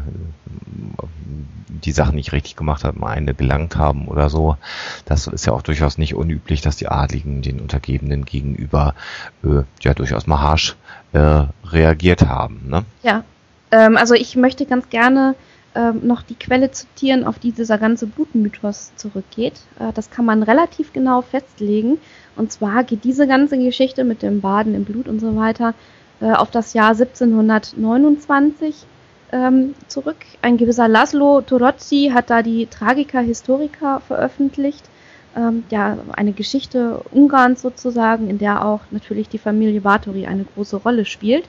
[1.67, 4.57] die Sachen nicht richtig gemacht hat, mal eine gelangt haben oder so.
[5.05, 8.95] Das ist ja auch durchaus nicht unüblich, dass die Adligen den Untergebenen gegenüber
[9.43, 10.75] äh, ja durchaus mal harsch
[11.13, 12.61] äh, reagiert haben.
[12.67, 12.83] Ne?
[13.01, 13.23] Ja,
[13.71, 15.35] ähm, also ich möchte ganz gerne
[15.75, 19.61] ähm, noch die Quelle zitieren, auf die dieser ganze Blutmythos zurückgeht.
[19.79, 21.97] Äh, das kann man relativ genau festlegen.
[22.35, 25.73] Und zwar geht diese ganze Geschichte mit dem Baden im Blut und so weiter
[26.21, 28.85] äh, auf das Jahr 1729
[29.31, 30.17] ähm, zurück.
[30.41, 34.89] Ein gewisser Laszlo Torozzi hat da die Tragica Historica veröffentlicht.
[35.35, 40.77] Ähm, ja, eine Geschichte Ungarns sozusagen, in der auch natürlich die Familie Báthory eine große
[40.77, 41.45] Rolle spielt.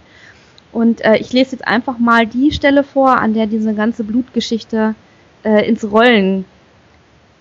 [0.72, 4.94] Und äh, ich lese jetzt einfach mal die Stelle vor, an der diese ganze Blutgeschichte
[5.44, 6.46] äh, ins Rollen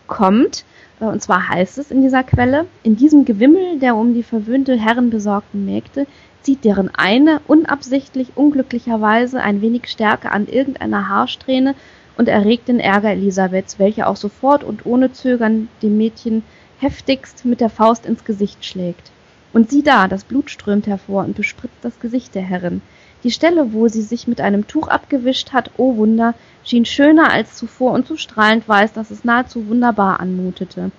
[0.08, 0.66] kommt.
[1.00, 4.78] Äh, und zwar heißt es in dieser Quelle, in diesem Gewimmel der um die verwöhnte
[4.78, 6.06] Herren besorgten Mägde
[6.44, 11.76] zieht deren eine unabsichtlich unglücklicherweise ein wenig stärker an irgendeiner Haarsträhne
[12.18, 16.44] und erregt den Ärger Elisabeths, welche auch sofort und ohne Zögern dem Mädchen
[16.80, 19.12] heftigst mit der Faust ins Gesicht schlägt.
[19.54, 22.82] Und sieh da, das Blut strömt hervor und bespritzt das Gesicht der Herrin.
[23.24, 27.32] Die Stelle, wo sie sich mit einem Tuch abgewischt hat, o oh Wunder, schien schöner
[27.32, 30.92] als zuvor und so strahlend weiß, dass es nahezu wunderbar anmutete.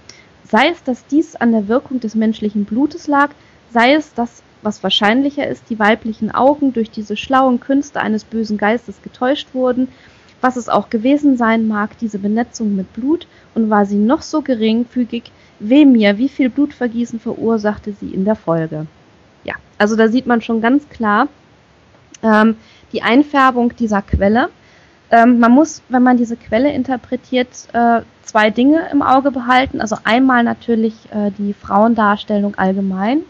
[0.51, 3.31] Sei es, dass dies an der Wirkung des menschlichen Blutes lag,
[3.73, 8.59] sei es, dass was wahrscheinlicher ist, die weiblichen Augen durch diese schlauen Künste eines bösen
[8.59, 9.89] Geistes getäuscht wurden,
[10.41, 14.43] was es auch gewesen sein mag, diese Benetzung mit Blut, und war sie noch so
[14.43, 18.87] geringfügig, weh mir, wie viel Blutvergießen verursachte sie in der Folge.
[19.45, 21.29] Ja, also da sieht man schon ganz klar
[22.23, 22.57] ähm,
[22.93, 24.49] die Einfärbung dieser Quelle.
[25.11, 29.81] Ähm, man muss, wenn man diese Quelle interpretiert, äh, zwei Dinge im Auge behalten.
[29.81, 33.23] Also einmal natürlich äh, die Frauendarstellung allgemein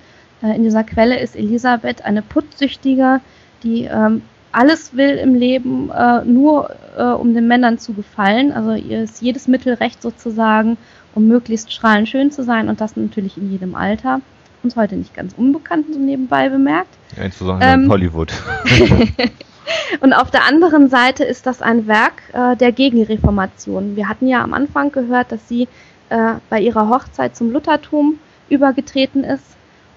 [0.53, 3.21] in dieser Quelle ist Elisabeth eine Putzsüchtige,
[3.63, 8.53] die ähm, alles will im Leben, äh, nur äh, um den Männern zu gefallen.
[8.53, 10.77] Also ihr ist jedes Mittel recht sozusagen,
[11.15, 14.21] um möglichst strahlend schön zu sein und das natürlich in jedem Alter.
[14.63, 16.95] Uns heute nicht ganz unbekannt, so nebenbei bemerkt.
[17.17, 18.33] Ja, insbesondere ähm, in Hollywood.
[20.01, 23.97] und auf der anderen Seite ist das ein Werk äh, der Gegenreformation.
[23.97, 25.69] Wir hatten ja am Anfang gehört, dass sie
[26.11, 29.55] äh, bei ihrer Hochzeit zum Luthertum übergetreten ist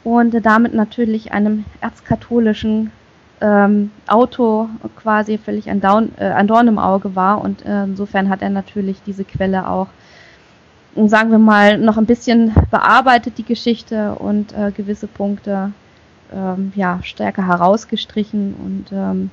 [0.08, 2.92] und damit natürlich einem erzkatholischen
[3.42, 8.30] ähm, Auto quasi völlig ein, Down, äh, ein Dorn im Auge war und äh, insofern
[8.30, 9.88] hat er natürlich diese Quelle auch,
[10.96, 15.74] sagen wir mal, noch ein bisschen bearbeitet, die Geschichte und äh, gewisse Punkte
[16.34, 19.30] ähm, ja, stärker herausgestrichen und ähm,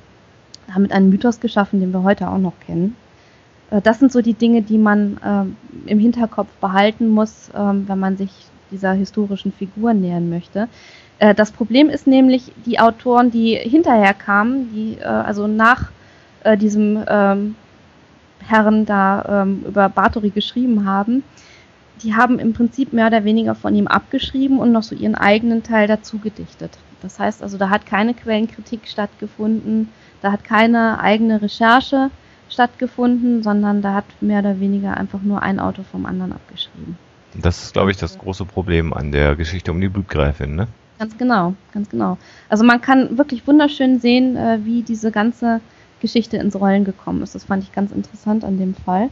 [0.75, 2.97] damit einen Mythos geschaffen, den wir heute auch noch kennen.
[3.71, 8.01] Äh, das sind so die Dinge, die man äh, im Hinterkopf behalten muss, äh, wenn
[8.01, 10.69] man sich dieser historischen Figur nähern möchte.
[11.19, 15.91] Äh, das Problem ist nämlich, die Autoren, die hinterher kamen, die äh, also nach
[16.43, 17.55] äh, diesem ähm,
[18.47, 21.23] Herren da ähm, über Bathory geschrieben haben,
[22.03, 25.63] die haben im Prinzip mehr oder weniger von ihm abgeschrieben und noch so ihren eigenen
[25.63, 26.77] Teil dazu gedichtet.
[27.01, 29.89] Das heißt also, da hat keine Quellenkritik stattgefunden,
[30.21, 32.11] da hat keine eigene Recherche
[32.51, 36.99] stattgefunden, sondern da hat mehr oder weniger einfach nur ein Autor vom anderen abgeschrieben.
[37.35, 40.69] Das ist, glaube ich, das große Problem an der Geschichte um die Blutgräfin, ne?
[40.99, 42.19] Ganz genau, ganz genau.
[42.49, 45.61] Also man kann wirklich wunderschön sehen, äh, wie diese ganze
[46.01, 47.35] Geschichte ins Rollen gekommen ist.
[47.35, 49.11] Das fand ich ganz interessant an dem Fall.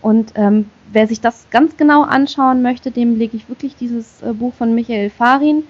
[0.00, 4.32] Und ähm, wer sich das ganz genau anschauen möchte, dem lege ich wirklich dieses äh,
[4.32, 5.64] Buch von Michael Farin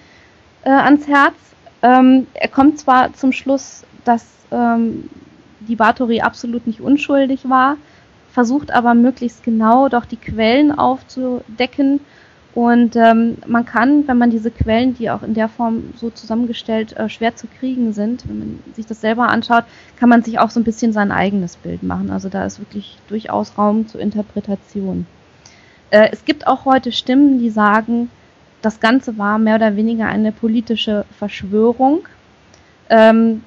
[0.64, 1.34] äh, ans Herz.
[1.82, 5.08] Ähm, er kommt zwar zum Schluss, dass ähm,
[5.60, 7.76] die Bathory absolut nicht unschuldig war,
[8.34, 12.00] versucht aber möglichst genau doch die Quellen aufzudecken.
[12.52, 16.96] Und ähm, man kann, wenn man diese Quellen, die auch in der Form so zusammengestellt
[16.96, 19.64] äh, schwer zu kriegen sind, wenn man sich das selber anschaut,
[19.98, 22.10] kann man sich auch so ein bisschen sein eigenes Bild machen.
[22.10, 25.06] Also da ist wirklich durchaus Raum zur Interpretation.
[25.90, 28.10] Äh, es gibt auch heute Stimmen, die sagen,
[28.62, 32.06] das Ganze war mehr oder weniger eine politische Verschwörung.
[32.88, 33.42] Ähm,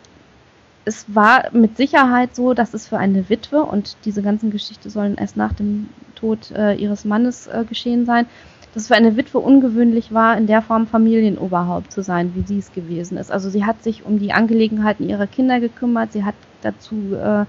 [0.87, 5.15] es war mit Sicherheit so, dass es für eine Witwe, und diese ganzen Geschichte sollen
[5.17, 8.25] erst nach dem Tod äh, ihres Mannes äh, geschehen sein,
[8.73, 12.59] dass es für eine Witwe ungewöhnlich war, in der Form Familienoberhaupt zu sein, wie sie
[12.59, 13.33] es gewesen ist.
[13.33, 17.45] Also sie hat sich um die Angelegenheiten ihrer Kinder gekümmert, sie hat dazu äh,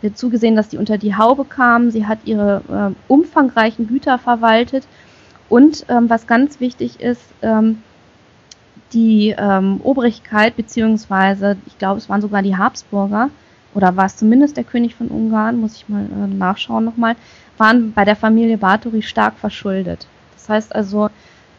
[0.00, 1.90] Sie hat zugesehen, dass die unter die Haube kamen.
[1.90, 4.86] Sie hat ihre äh, umfangreichen Güter verwaltet.
[5.50, 7.82] Und ähm, was ganz wichtig ist, ähm,
[8.92, 13.30] die ähm, Obrigkeit, beziehungsweise ich glaube, es waren sogar die Habsburger,
[13.74, 17.16] oder war es zumindest der König von Ungarn, muss ich mal äh, nachschauen nochmal,
[17.56, 20.06] waren bei der Familie Bathory stark verschuldet.
[20.34, 21.10] Das heißt also,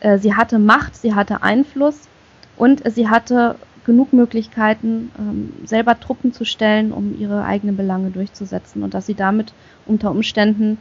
[0.01, 2.09] äh, sie hatte Macht, sie hatte Einfluss
[2.57, 8.83] und sie hatte genug Möglichkeiten, ähm, selber Truppen zu stellen, um ihre eigenen Belange durchzusetzen
[8.83, 9.53] und dass sie damit
[9.85, 10.77] unter Umständen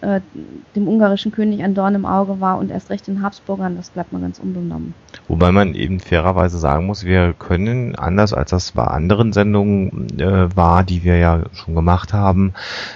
[0.00, 0.20] äh,
[0.76, 4.12] dem ungarischen König ein Dorn im Auge war und erst recht den Habsburgern, das bleibt
[4.12, 4.94] mal ganz unbenommen.
[5.26, 10.54] Wobei man eben fairerweise sagen muss, wir können, anders als das bei anderen Sendungen äh,
[10.56, 12.52] war, die wir ja schon gemacht haben,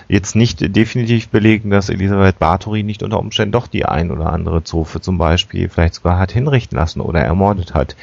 [0.09, 4.63] jetzt nicht definitiv belegen, dass Elisabeth Bathory nicht unter Umständen doch die ein oder andere
[4.63, 7.97] Zofe zum Beispiel vielleicht sogar hat hinrichten lassen oder ermordet hat.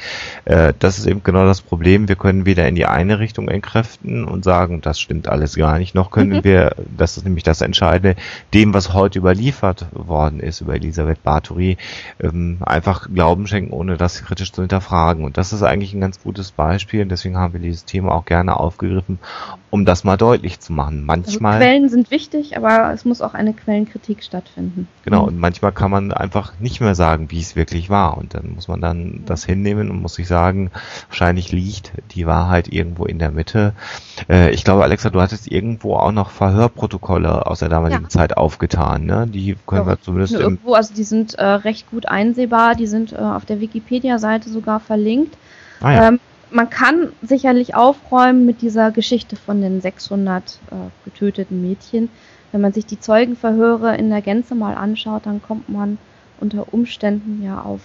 [0.44, 2.08] Äh, das ist eben genau das Problem.
[2.08, 5.94] Wir können weder in die eine Richtung entkräften und sagen, das stimmt alles gar nicht,
[5.94, 6.44] noch können mhm.
[6.44, 8.16] wir, das ist nämlich das Entscheidende,
[8.52, 11.76] dem, was heute überliefert worden ist über Elisabeth Bathory,
[12.20, 15.24] ähm, einfach Glauben schenken, ohne das kritisch zu hinterfragen.
[15.24, 18.24] Und das ist eigentlich ein ganz gutes Beispiel und deswegen haben wir dieses Thema auch
[18.24, 19.18] gerne aufgegriffen,
[19.70, 21.04] um das mal deutlich zu machen.
[21.04, 21.54] Manchmal.
[21.54, 24.88] Also Quellen sind wichtig, aber es muss auch eine Quellenkritik stattfinden.
[25.04, 28.18] Genau, und manchmal kann man einfach nicht mehr sagen, wie es wirklich war.
[28.18, 30.70] Und dann muss man dann das hinnehmen und muss sich sagen,
[31.08, 33.74] wahrscheinlich liegt die Wahrheit irgendwo in der Mitte.
[34.28, 38.08] Äh, ich glaube, Alexa, du hattest irgendwo auch noch Verhörprotokolle aus der damaligen ja.
[38.08, 39.26] Zeit aufgetan getan, ne?
[39.26, 43.12] Die können Doch, wir zumindest irgendwo, also die sind äh, recht gut einsehbar, die sind
[43.12, 45.36] äh, auf der Wikipedia-Seite sogar verlinkt.
[45.80, 46.08] Ah, ja.
[46.08, 52.08] ähm, man kann sicherlich aufräumen mit dieser Geschichte von den 600 äh, getöteten Mädchen.
[52.52, 55.98] Wenn man sich die Zeugenverhöre in der Gänze mal anschaut, dann kommt man
[56.40, 57.80] unter Umständen ja auf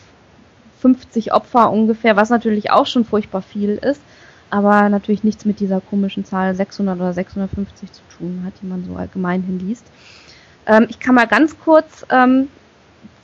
[0.81, 4.01] 50 Opfer ungefähr, was natürlich auch schon furchtbar viel ist,
[4.49, 8.83] aber natürlich nichts mit dieser komischen Zahl 600 oder 650 zu tun hat, die man
[8.83, 9.85] so allgemein hinliest.
[10.67, 12.49] Ähm, ich kann mal ganz kurz ähm,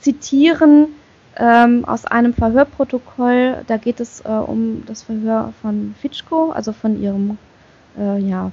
[0.00, 0.88] zitieren
[1.36, 3.64] ähm, aus einem Verhörprotokoll.
[3.66, 7.38] Da geht es äh, um das Verhör von Fitschko, also von ihrem
[7.98, 8.52] äh, ja,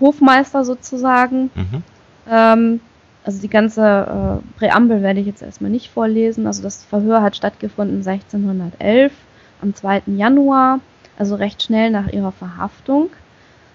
[0.00, 1.50] Hofmeister sozusagen.
[1.54, 1.82] Mhm.
[2.28, 2.80] Ähm,
[3.24, 6.46] also die ganze äh, Präambel werde ich jetzt erstmal nicht vorlesen.
[6.46, 9.12] Also das Verhör hat stattgefunden 1611
[9.60, 10.02] am 2.
[10.06, 10.80] Januar,
[11.18, 13.10] also recht schnell nach ihrer Verhaftung.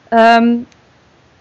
[0.09, 0.67] Ähm,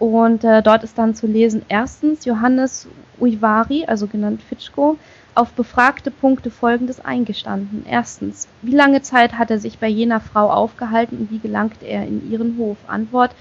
[0.01, 2.87] und äh, dort ist dann zu lesen, erstens Johannes
[3.19, 4.97] Uivari, also genannt Fitschko,
[5.35, 7.85] auf befragte Punkte folgendes eingestanden.
[7.87, 12.07] Erstens, wie lange Zeit hat er sich bei jener Frau aufgehalten und wie gelangte er
[12.07, 12.77] in ihren Hof?
[12.87, 13.35] Antwort,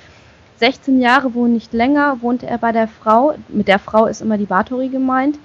[0.56, 4.36] 16 Jahre, wo nicht länger, wohnte er bei der Frau, mit der Frau ist immer
[4.36, 5.38] die Bathory gemeint,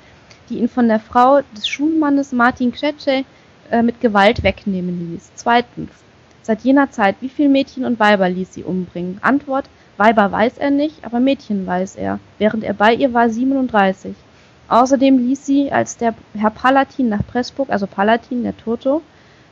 [0.50, 3.24] die ihn von der Frau des Schulmannes Martin Krzece
[3.72, 5.32] äh, mit Gewalt wegnehmen ließ.
[5.36, 5.92] Zweitens,
[6.42, 9.20] seit jener Zeit, wie viele Mädchen und Weiber ließ sie umbringen?
[9.22, 14.14] Antwort, Weiber weiß er nicht, aber Mädchen weiß er, während er bei ihr war 37.
[14.68, 19.02] Außerdem ließ sie, als der Herr Palatin nach Pressburg, also Palatin, der Toto,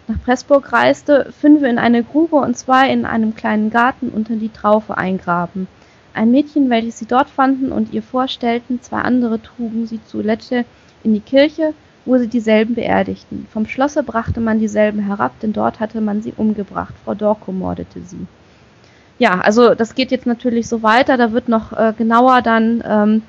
[0.10, 4.50] nach Pressburg reiste, fünf in eine Grube und zwei in einem kleinen Garten unter die
[4.50, 5.70] Traufe eingraben.
[6.14, 10.66] Ein Mädchen, welches sie dort fanden und ihr vorstellten, zwei andere trugen sie zu Lecce
[11.04, 13.48] in die Kirche, wo sie dieselben beerdigten.
[13.50, 16.96] Vom Schlosse brachte man dieselben herab, denn dort hatte man sie umgebracht.
[17.06, 18.28] Frau Dorko mordete sie
[19.24, 21.16] ja, also das geht jetzt natürlich so weiter.
[21.16, 23.22] Da wird noch äh, genauer dann ähm,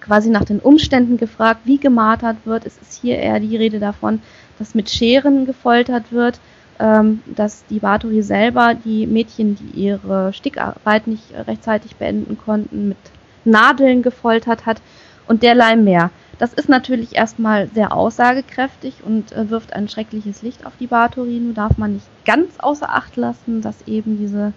[0.00, 2.64] quasi nach den Umständen gefragt, wie gemartert wird.
[2.64, 4.22] Es ist hier eher die Rede davon,
[4.58, 6.40] dass mit Scheren gefoltert wird,
[6.80, 12.96] ähm, dass die Bathory selber die Mädchen, die ihre Stickarbeit nicht rechtzeitig beenden konnten, mit
[13.44, 14.80] Nadeln gefoltert hat
[15.28, 16.10] und derlei mehr.
[16.38, 21.38] Das ist natürlich erstmal sehr aussagekräftig und äh, wirft ein schreckliches Licht auf die Bathory.
[21.38, 24.54] Nur darf man nicht ganz außer Acht lassen, dass eben diese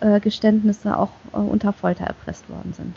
[0.00, 2.96] äh, Geständnisse auch äh, unter Folter erpresst worden sind.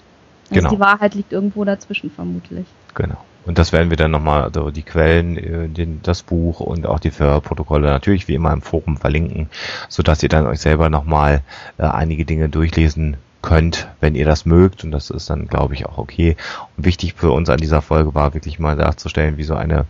[0.50, 0.70] Also genau.
[0.70, 2.66] die Wahrheit liegt irgendwo dazwischen vermutlich.
[2.96, 3.18] Genau.
[3.46, 7.00] Und das werden wir dann nochmal, also die Quellen, äh, den, das Buch und auch
[7.00, 9.50] die Förderprotokolle natürlich wie immer im Forum verlinken,
[9.88, 11.42] sodass ihr dann euch selber nochmal
[11.78, 14.84] äh, einige Dinge durchlesen könnt, wenn ihr das mögt.
[14.84, 16.36] Und das ist dann, glaube ich, auch okay.
[16.76, 19.86] Und wichtig für uns an dieser Folge war wirklich mal darzustellen, wie so eine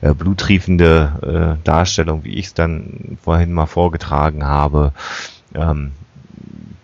[0.00, 4.92] äh, bluttriefende äh, Darstellung, wie ich es dann vorhin mal vorgetragen habe,
[5.54, 5.92] ähm,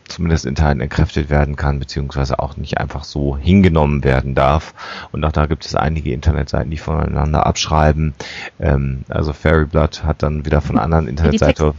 [0.08, 4.74] zumindest in Teilen entkräftet werden kann, beziehungsweise auch nicht einfach so hingenommen werden darf.
[5.12, 8.14] Und auch da gibt es einige Internetseiten, die voneinander abschreiben.
[8.58, 11.72] Ähm, also Fairyblood hat dann wieder von anderen Internetseiten.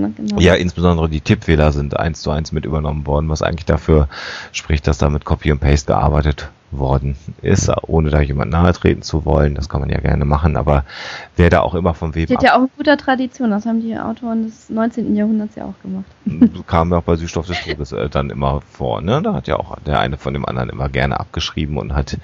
[0.00, 0.12] Ne?
[0.16, 0.40] Genau.
[0.40, 4.08] Ja, insbesondere die Tippfehler sind eins zu eins mit übernommen worden, was eigentlich dafür
[4.52, 9.02] spricht, dass da mit Copy und Paste gearbeitet worden ist, ohne da jemand nahe treten
[9.02, 9.54] zu wollen.
[9.54, 10.84] Das kann man ja gerne machen, aber
[11.36, 12.26] wer da auch immer vom Weben.
[12.26, 15.16] Steht ja auch in guter Tradition, das haben die Autoren des 19.
[15.16, 16.04] Jahrhunderts ja auch gemacht.
[16.66, 19.20] Kam ja auch bei Süßstoff des Todes äh, dann immer vor, ne?
[19.22, 22.16] Da hat ja auch der eine von dem anderen immer gerne abgeschrieben und hat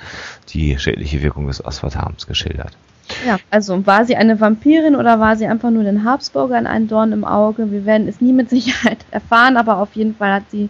[0.50, 2.76] die schädliche Wirkung des Asphaltams geschildert.
[3.24, 7.12] Ja, also war sie eine Vampirin oder war sie einfach nur den Habsburgern ein Dorn
[7.12, 7.70] im Auge?
[7.70, 10.68] Wir werden es nie mit Sicherheit erfahren, aber auf jeden Fall hat sie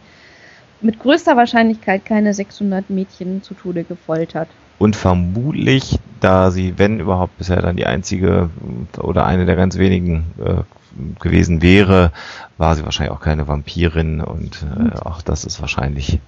[0.87, 4.49] mit größter Wahrscheinlichkeit keine 600 Mädchen zu Tode gefoltert.
[4.79, 8.51] Und vermutlich, da sie, wenn überhaupt bisher dann die einzige
[8.99, 10.63] oder eine der ganz wenigen äh,
[11.21, 12.13] gewesen wäre,
[12.59, 16.21] war sie wahrscheinlich auch keine Vampirin und äh, auch das ist wahrscheinlich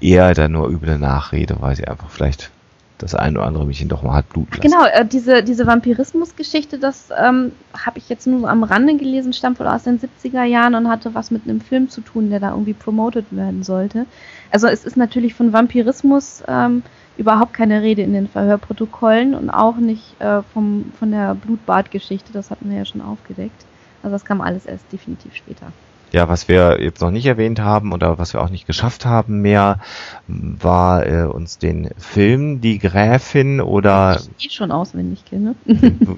[0.00, 2.50] eher dann nur üble Nachrede, weil sie einfach vielleicht
[2.98, 4.62] das ein oder andere Mädchen doch mal hat Blut lassen.
[4.62, 9.60] Genau, äh, diese, diese Vampirismus-Geschichte, das ähm, habe ich jetzt nur am Rande gelesen, stammt
[9.60, 12.50] wohl aus den 70er Jahren und hatte was mit einem Film zu tun, der da
[12.50, 14.06] irgendwie promoted werden sollte.
[14.50, 16.82] Also es ist natürlich von Vampirismus ähm,
[17.18, 22.50] überhaupt keine Rede in den Verhörprotokollen und auch nicht äh, vom, von der Blutbadgeschichte, das
[22.50, 23.64] hatten wir ja schon aufgedeckt.
[24.02, 25.72] Also das kam alles erst definitiv später.
[26.12, 29.42] Ja, was wir jetzt noch nicht erwähnt haben oder was wir auch nicht geschafft haben
[29.42, 29.80] mehr,
[30.28, 35.56] war äh, uns den Film Die Gräfin oder ich eh schon auswendig kenne.
[35.64, 36.16] du,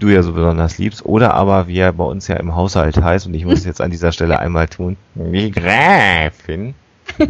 [0.00, 3.26] du ja so besonders liebst oder aber wie er bei uns ja im Haushalt heißt
[3.26, 6.74] und ich muss es jetzt an dieser Stelle einmal tun, Die Gräfin.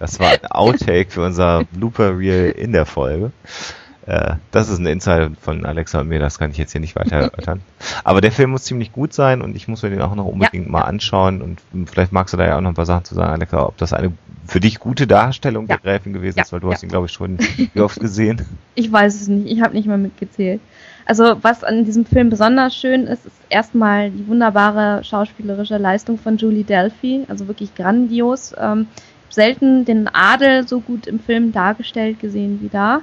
[0.00, 3.32] Das war ein Outtake für unser Blooper Reel in der Folge.
[4.06, 6.96] Äh, das ist ein Insider von Alexa und mir, das kann ich jetzt hier nicht
[6.96, 7.62] weiter erörtern.
[8.02, 10.66] Aber der Film muss ziemlich gut sein und ich muss mir den auch noch unbedingt
[10.66, 10.72] ja.
[10.72, 13.32] mal anschauen und vielleicht magst du da ja auch noch ein paar Sachen zu sagen,
[13.32, 14.12] Alexa, ob das eine
[14.46, 15.76] für dich gute Darstellung ja.
[15.76, 16.44] der Gräfin gewesen ja.
[16.44, 17.38] ist, weil du hast ihn, glaube ich, schon
[17.76, 18.42] oft gesehen.
[18.76, 20.60] Ich weiß es nicht, ich habe nicht mal mitgezählt.
[21.06, 26.38] Also was an diesem Film besonders schön ist, ist erstmal die wunderbare schauspielerische Leistung von
[26.38, 28.52] Julie Delphi, also wirklich grandios.
[28.58, 28.88] Ähm,
[29.28, 33.02] selten den Adel so gut im Film dargestellt gesehen wie da.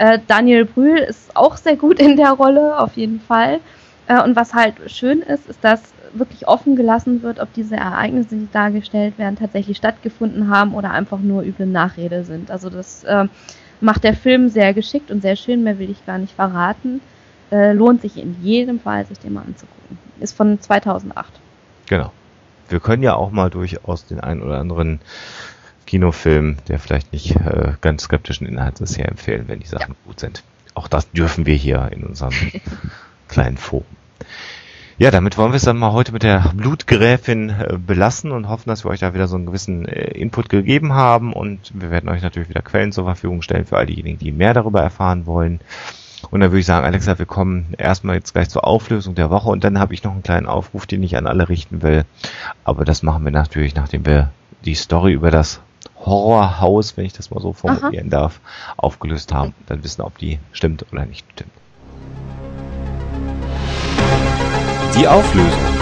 [0.00, 3.60] Äh, Daniel Brühl ist auch sehr gut in der Rolle, auf jeden Fall.
[4.06, 5.82] Äh, und was halt schön ist, ist, dass
[6.14, 11.18] wirklich offen gelassen wird, ob diese Ereignisse, die dargestellt werden, tatsächlich stattgefunden haben oder einfach
[11.18, 12.50] nur üble Nachrede sind.
[12.50, 13.26] Also das äh,
[13.82, 17.02] macht der Film sehr geschickt und sehr schön, mehr will ich gar nicht verraten.
[17.52, 19.98] Äh, lohnt sich in jedem Fall, sich den mal anzugucken.
[20.18, 21.30] Ist von 2008.
[21.90, 22.10] Genau.
[22.70, 25.00] Wir können ja auch mal durchaus den einen oder anderen
[25.86, 30.20] Kinofilm, der vielleicht nicht äh, ganz skeptischen Inhalt ist, hier empfehlen, wenn die Sachen gut
[30.20, 30.42] sind.
[30.74, 32.34] Auch das dürfen wir hier in unserem
[33.28, 33.86] kleinen Forum.
[34.98, 38.68] Ja, damit wollen wir es dann mal heute mit der Blutgräfin äh, belassen und hoffen,
[38.68, 42.10] dass wir euch da wieder so einen gewissen äh, Input gegeben haben und wir werden
[42.10, 45.60] euch natürlich wieder Quellen zur Verfügung stellen für all diejenigen, die mehr darüber erfahren wollen.
[46.30, 49.48] Und dann würde ich sagen, Alexa, wir kommen erstmal jetzt gleich zur Auflösung der Woche
[49.48, 52.04] und dann habe ich noch einen kleinen Aufruf, den ich an alle richten will.
[52.62, 54.30] Aber das machen wir natürlich, nachdem wir
[54.66, 55.62] die Story über das
[55.96, 58.22] Horrorhaus, wenn ich das mal so formulieren Aha.
[58.22, 58.40] darf,
[58.76, 59.54] aufgelöst haben.
[59.66, 61.52] Dann wissen, ob die stimmt oder nicht stimmt.
[64.96, 65.80] Die Auflösung.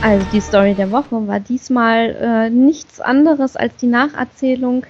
[0.00, 4.86] Also die Story der Woche war diesmal äh, nichts anderes als die Nacherzählung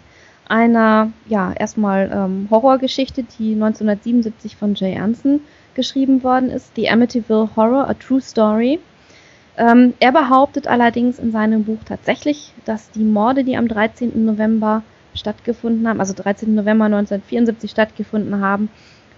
[0.48, 5.40] einer, ja, erstmal ähm, Horrorgeschichte, die 1977 von Jay Anson
[5.74, 8.80] geschrieben worden ist, The Amityville Horror, A True Story.
[9.56, 14.24] Ähm, er behauptet allerdings in seinem Buch tatsächlich, dass die Morde, die am 13.
[14.24, 14.82] November
[15.14, 16.54] stattgefunden haben, also 13.
[16.54, 18.70] November 1974 stattgefunden haben,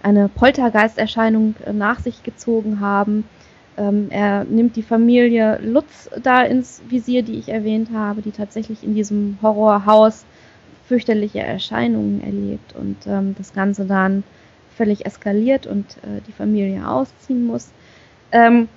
[0.03, 3.23] eine Poltergeisterscheinung äh, nach sich gezogen haben.
[3.77, 8.83] Ähm, er nimmt die Familie Lutz da ins Visier, die ich erwähnt habe, die tatsächlich
[8.83, 10.25] in diesem Horrorhaus
[10.91, 14.25] fürchterliche Erscheinungen erlebt und ähm, das Ganze dann
[14.75, 17.69] völlig eskaliert und äh, die Familie ausziehen muss.
[18.33, 18.67] Ähm,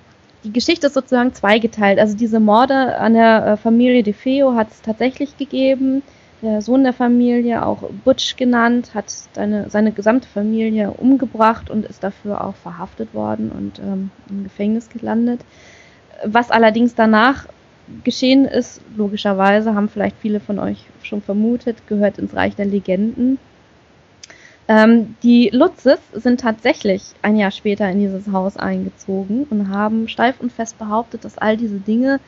[0.45, 1.99] die Geschichte ist sozusagen zweigeteilt.
[1.99, 6.03] Also diese Morde an der äh, Familie DeFeo hat es tatsächlich gegeben.
[6.41, 12.01] Der Sohn der Familie, auch Butch genannt, hat seine, seine gesamte Familie umgebracht und ist
[12.01, 15.41] dafür auch verhaftet worden und ähm, im Gefängnis gelandet.
[16.23, 17.47] Was allerdings danach
[18.03, 23.37] geschehen ist, logischerweise, haben vielleicht viele von euch schon vermutet, gehört ins Reich der Legenden.
[24.67, 30.39] Ähm, die Lutzes sind tatsächlich ein Jahr später in dieses Haus eingezogen und haben steif
[30.39, 32.19] und fest behauptet, dass all diese Dinge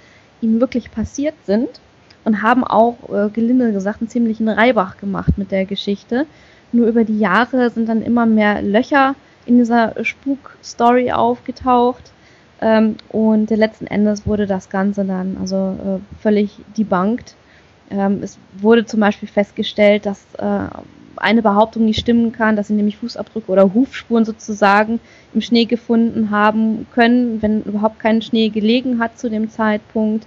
[0.41, 1.81] ihnen wirklich passiert sind
[2.23, 6.27] und haben auch, äh, gelinde gesagt, einen ziemlichen Reibach gemacht mit der Geschichte.
[6.71, 9.15] Nur über die Jahre sind dann immer mehr Löcher
[9.47, 12.11] in dieser Spuk-Story aufgetaucht
[12.61, 17.35] ähm, und letzten Endes wurde das Ganze dann also äh, völlig debunked.
[17.89, 20.67] Ähm, es wurde zum Beispiel festgestellt, dass äh,
[21.17, 24.99] eine Behauptung nicht stimmen kann, dass sie nämlich Fußabdrücke oder Hufspuren sozusagen
[25.33, 30.25] im Schnee gefunden haben können, wenn überhaupt kein Schnee gelegen hat zu dem Zeitpunkt.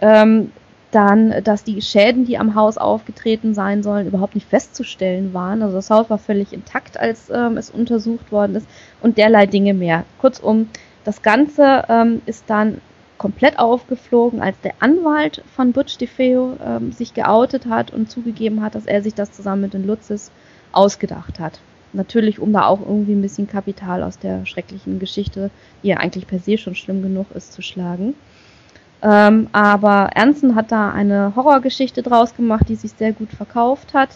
[0.00, 0.50] Ähm,
[0.90, 5.60] dann, dass die Schäden, die am Haus aufgetreten sein sollen, überhaupt nicht festzustellen waren.
[5.62, 8.68] Also das Haus war völlig intakt, als ähm, es untersucht worden ist
[9.00, 10.04] und derlei Dinge mehr.
[10.20, 10.68] Kurzum,
[11.04, 12.80] das Ganze ähm, ist dann
[13.18, 18.74] komplett aufgeflogen, als der Anwalt von Butch DeFeo ähm, sich geoutet hat und zugegeben hat,
[18.74, 20.30] dass er sich das zusammen mit den Lutzes
[20.72, 21.60] ausgedacht hat.
[21.92, 25.50] Natürlich, um da auch irgendwie ein bisschen Kapital aus der schrecklichen Geschichte,
[25.82, 28.14] die ja eigentlich per se schon schlimm genug ist, zu schlagen.
[29.00, 34.10] Ähm, aber Ernsten hat da eine Horrorgeschichte draus gemacht, die sich sehr gut verkauft hat.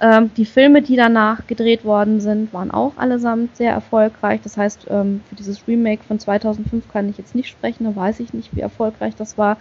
[0.00, 4.40] Ähm, die Filme, die danach gedreht worden sind, waren auch allesamt sehr erfolgreich.
[4.42, 8.20] Das heißt, ähm, für dieses Remake von 2005 kann ich jetzt nicht sprechen, da weiß
[8.20, 9.56] ich nicht, wie erfolgreich das war.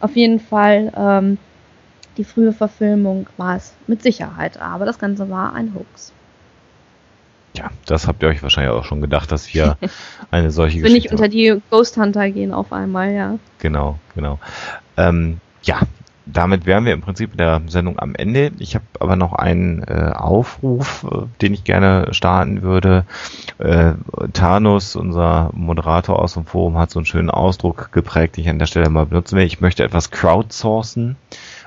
[0.00, 1.38] Auf jeden Fall, ähm,
[2.16, 6.12] die frühe Verfilmung war es mit Sicherheit, aber das Ganze war ein Hoax.
[7.56, 9.76] Ja, das habt ihr euch wahrscheinlich auch schon gedacht, dass wir
[10.30, 11.00] eine solche Geschichte.
[11.00, 13.38] Bin ich unter die Ghost Hunter gehen auf einmal, ja.
[13.58, 14.38] Genau, genau.
[14.96, 15.80] Ähm, ja,
[16.26, 18.52] damit wären wir im Prinzip der Sendung am Ende.
[18.58, 23.04] Ich habe aber noch einen äh, Aufruf, äh, den ich gerne starten würde.
[23.58, 23.92] Äh,
[24.32, 28.58] Thanos, unser Moderator aus dem Forum, hat so einen schönen Ausdruck geprägt, den ich an
[28.58, 29.44] der Stelle mal benutzen will.
[29.44, 31.16] Ich möchte etwas crowdsourcen.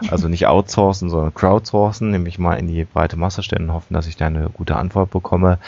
[0.09, 4.07] Also nicht outsourcen, sondern crowdsourcen, nämlich mal in die breite Masse stellen und hoffen, dass
[4.07, 5.59] ich da eine gute Antwort bekomme.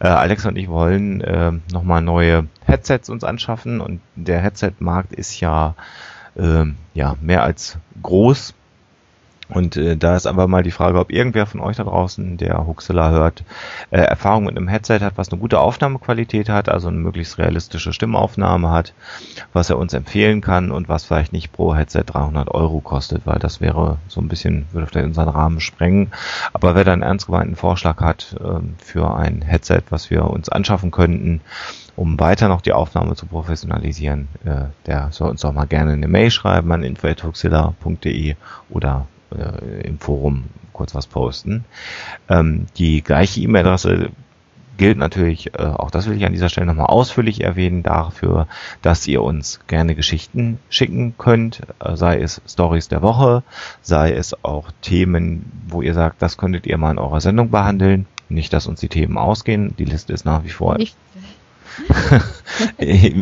[0.00, 5.38] Äh, Alex und ich wollen äh, nochmal neue Headsets uns anschaffen und der Headset-Markt ist
[5.40, 5.74] ja,
[6.36, 6.64] äh,
[6.94, 8.54] ja mehr als groß
[9.48, 12.66] und äh, da ist einfach mal die Frage, ob irgendwer von euch da draußen, der
[12.66, 13.44] Huxela hört,
[13.90, 17.92] äh, Erfahrung mit einem Headset hat, was eine gute Aufnahmequalität hat, also eine möglichst realistische
[17.92, 18.94] Stimmaufnahme hat,
[19.52, 23.38] was er uns empfehlen kann und was vielleicht nicht pro Headset 300 Euro kostet, weil
[23.38, 26.10] das wäre so ein bisschen, würde vielleicht unseren Rahmen sprengen.
[26.54, 30.48] Aber wer da einen ernst gemeinten Vorschlag hat äh, für ein Headset, was wir uns
[30.48, 31.42] anschaffen könnten,
[31.96, 36.08] um weiter noch die Aufnahme zu professionalisieren, äh, der soll uns doch mal gerne eine
[36.08, 38.36] Mail schreiben an info.huxilla.de
[38.70, 41.64] oder äh, im Forum kurz was posten.
[42.28, 44.10] Ähm, die gleiche E-Mail-Adresse
[44.76, 48.48] gilt natürlich, äh, auch das will ich an dieser Stelle nochmal ausführlich erwähnen, dafür,
[48.82, 53.44] dass ihr uns gerne Geschichten schicken könnt, äh, sei es Stories der Woche,
[53.82, 58.06] sei es auch Themen, wo ihr sagt, das könntet ihr mal in eurer Sendung behandeln.
[58.28, 60.96] Nicht, dass uns die Themen ausgehen, die Liste ist nach wie vor Nicht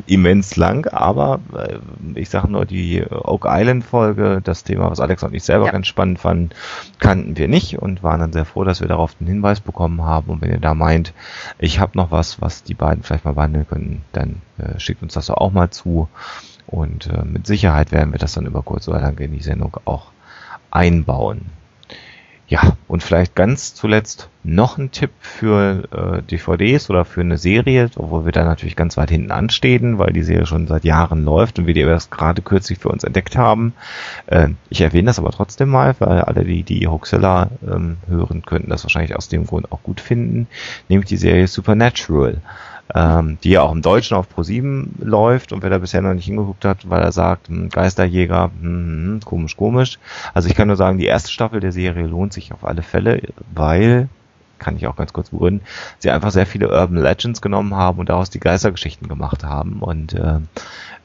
[0.07, 1.79] immens lang, aber äh,
[2.19, 5.73] ich sage nur, die Oak Island Folge, das Thema, was Alex und ich selber ja.
[5.73, 6.51] ganz spannend fanden,
[6.99, 10.31] kannten wir nicht und waren dann sehr froh, dass wir darauf den Hinweis bekommen haben.
[10.31, 11.15] Und wenn ihr da meint,
[11.59, 15.15] ich habe noch was, was die beiden vielleicht mal behandeln können, dann äh, schickt uns
[15.15, 16.09] das doch auch mal zu.
[16.67, 19.77] Und äh, mit Sicherheit werden wir das dann über kurz oder lang in die Sendung
[19.85, 20.13] auch
[20.71, 21.47] einbauen.
[22.53, 27.89] Ja, und vielleicht ganz zuletzt noch ein Tipp für äh, DVDs oder für eine Serie,
[27.97, 31.59] obwohl wir da natürlich ganz weit hinten anstehen, weil die Serie schon seit Jahren läuft
[31.59, 33.73] und wir die erst gerade kürzlich für uns entdeckt haben.
[34.27, 38.69] Äh, ich erwähne das aber trotzdem mal, weil alle, die die Hoaxilla ähm, hören, könnten
[38.69, 40.47] das wahrscheinlich aus dem Grund auch gut finden,
[40.91, 42.43] nämlich die Serie Supernatural
[42.95, 46.27] ähm, die ja auch im Deutschen auf Pro7 läuft und wer da bisher noch nicht
[46.27, 48.73] hingeguckt hat, weil er sagt, hm, Geisterjäger, hm,
[49.05, 49.99] hm, komisch, komisch.
[50.35, 53.23] Also ich kann nur sagen, die erste Staffel der Serie lohnt sich auf alle Fälle,
[53.55, 54.09] weil
[54.63, 55.65] kann ich auch ganz kurz begründen,
[55.99, 59.81] sie einfach sehr viele Urban Legends genommen haben und daraus die Geistergeschichten gemacht haben.
[59.81, 60.41] Und äh,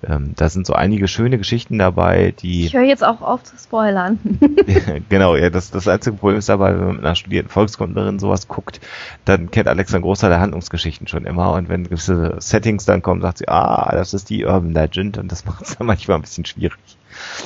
[0.07, 2.67] ähm, da sind so einige schöne Geschichten dabei, die.
[2.67, 4.19] Ich höre jetzt auch auf zu spoilern.
[5.09, 8.47] genau, ja, das, das einzige Problem ist dabei, wenn man mit einer studierten Volkskundlerin sowas
[8.47, 8.79] guckt,
[9.25, 13.21] dann kennt Alexa einen Großteil der Handlungsgeschichten schon immer und wenn gewisse Settings dann kommen,
[13.21, 16.21] sagt sie, ah, das ist die Urban Legend und das macht es dann manchmal ein
[16.21, 16.77] bisschen schwierig.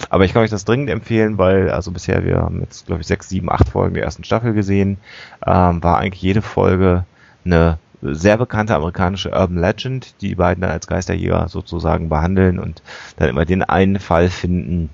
[0.10, 3.08] Aber ich kann euch das dringend empfehlen, weil also bisher wir haben jetzt glaube ich
[3.08, 4.98] sechs, sieben, acht Folgen der ersten Staffel gesehen,
[5.46, 7.06] ähm, war eigentlich jede Folge
[7.46, 12.82] eine sehr bekannte amerikanische Urban Legend, die beiden dann als Geisterjäger sozusagen behandeln und
[13.18, 14.90] dann immer den einen Fall finden,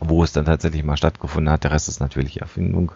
[0.00, 1.64] wo es dann tatsächlich mal stattgefunden hat.
[1.64, 2.92] Der Rest ist natürlich Erfindung.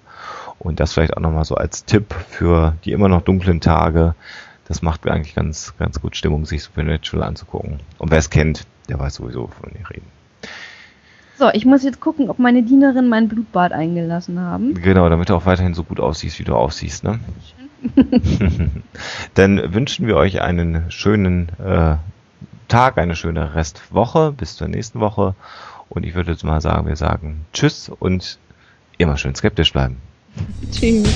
[0.59, 4.15] Und das vielleicht auch nochmal so als Tipp für die immer noch dunklen Tage.
[4.69, 7.81] Das macht mir eigentlich ganz, ganz gut Stimmung, sich Supernatural anzugucken.
[7.99, 10.07] Und wer es kennt, der weiß sowieso, wovon wir reden.
[11.39, 14.75] So, ich muss jetzt gucken, ob meine Dienerin mein Blutbad eingelassen haben.
[14.75, 17.19] Genau, damit du auch weiterhin so gut aussiehst, wie du aussiehst, ne?
[19.35, 21.97] Dann wünschen wir euch einen schönen äh,
[22.69, 24.33] Tag, eine schöne Restwoche.
[24.33, 25.35] Bis zur nächsten Woche.
[25.89, 28.39] Und ich würde jetzt mal sagen, wir sagen Tschüss und
[28.99, 29.97] immer schön skeptisch bleiben.
[30.71, 31.09] Tschüss.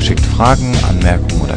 [0.00, 1.56] Schickt Fragen, Anmerkungen oder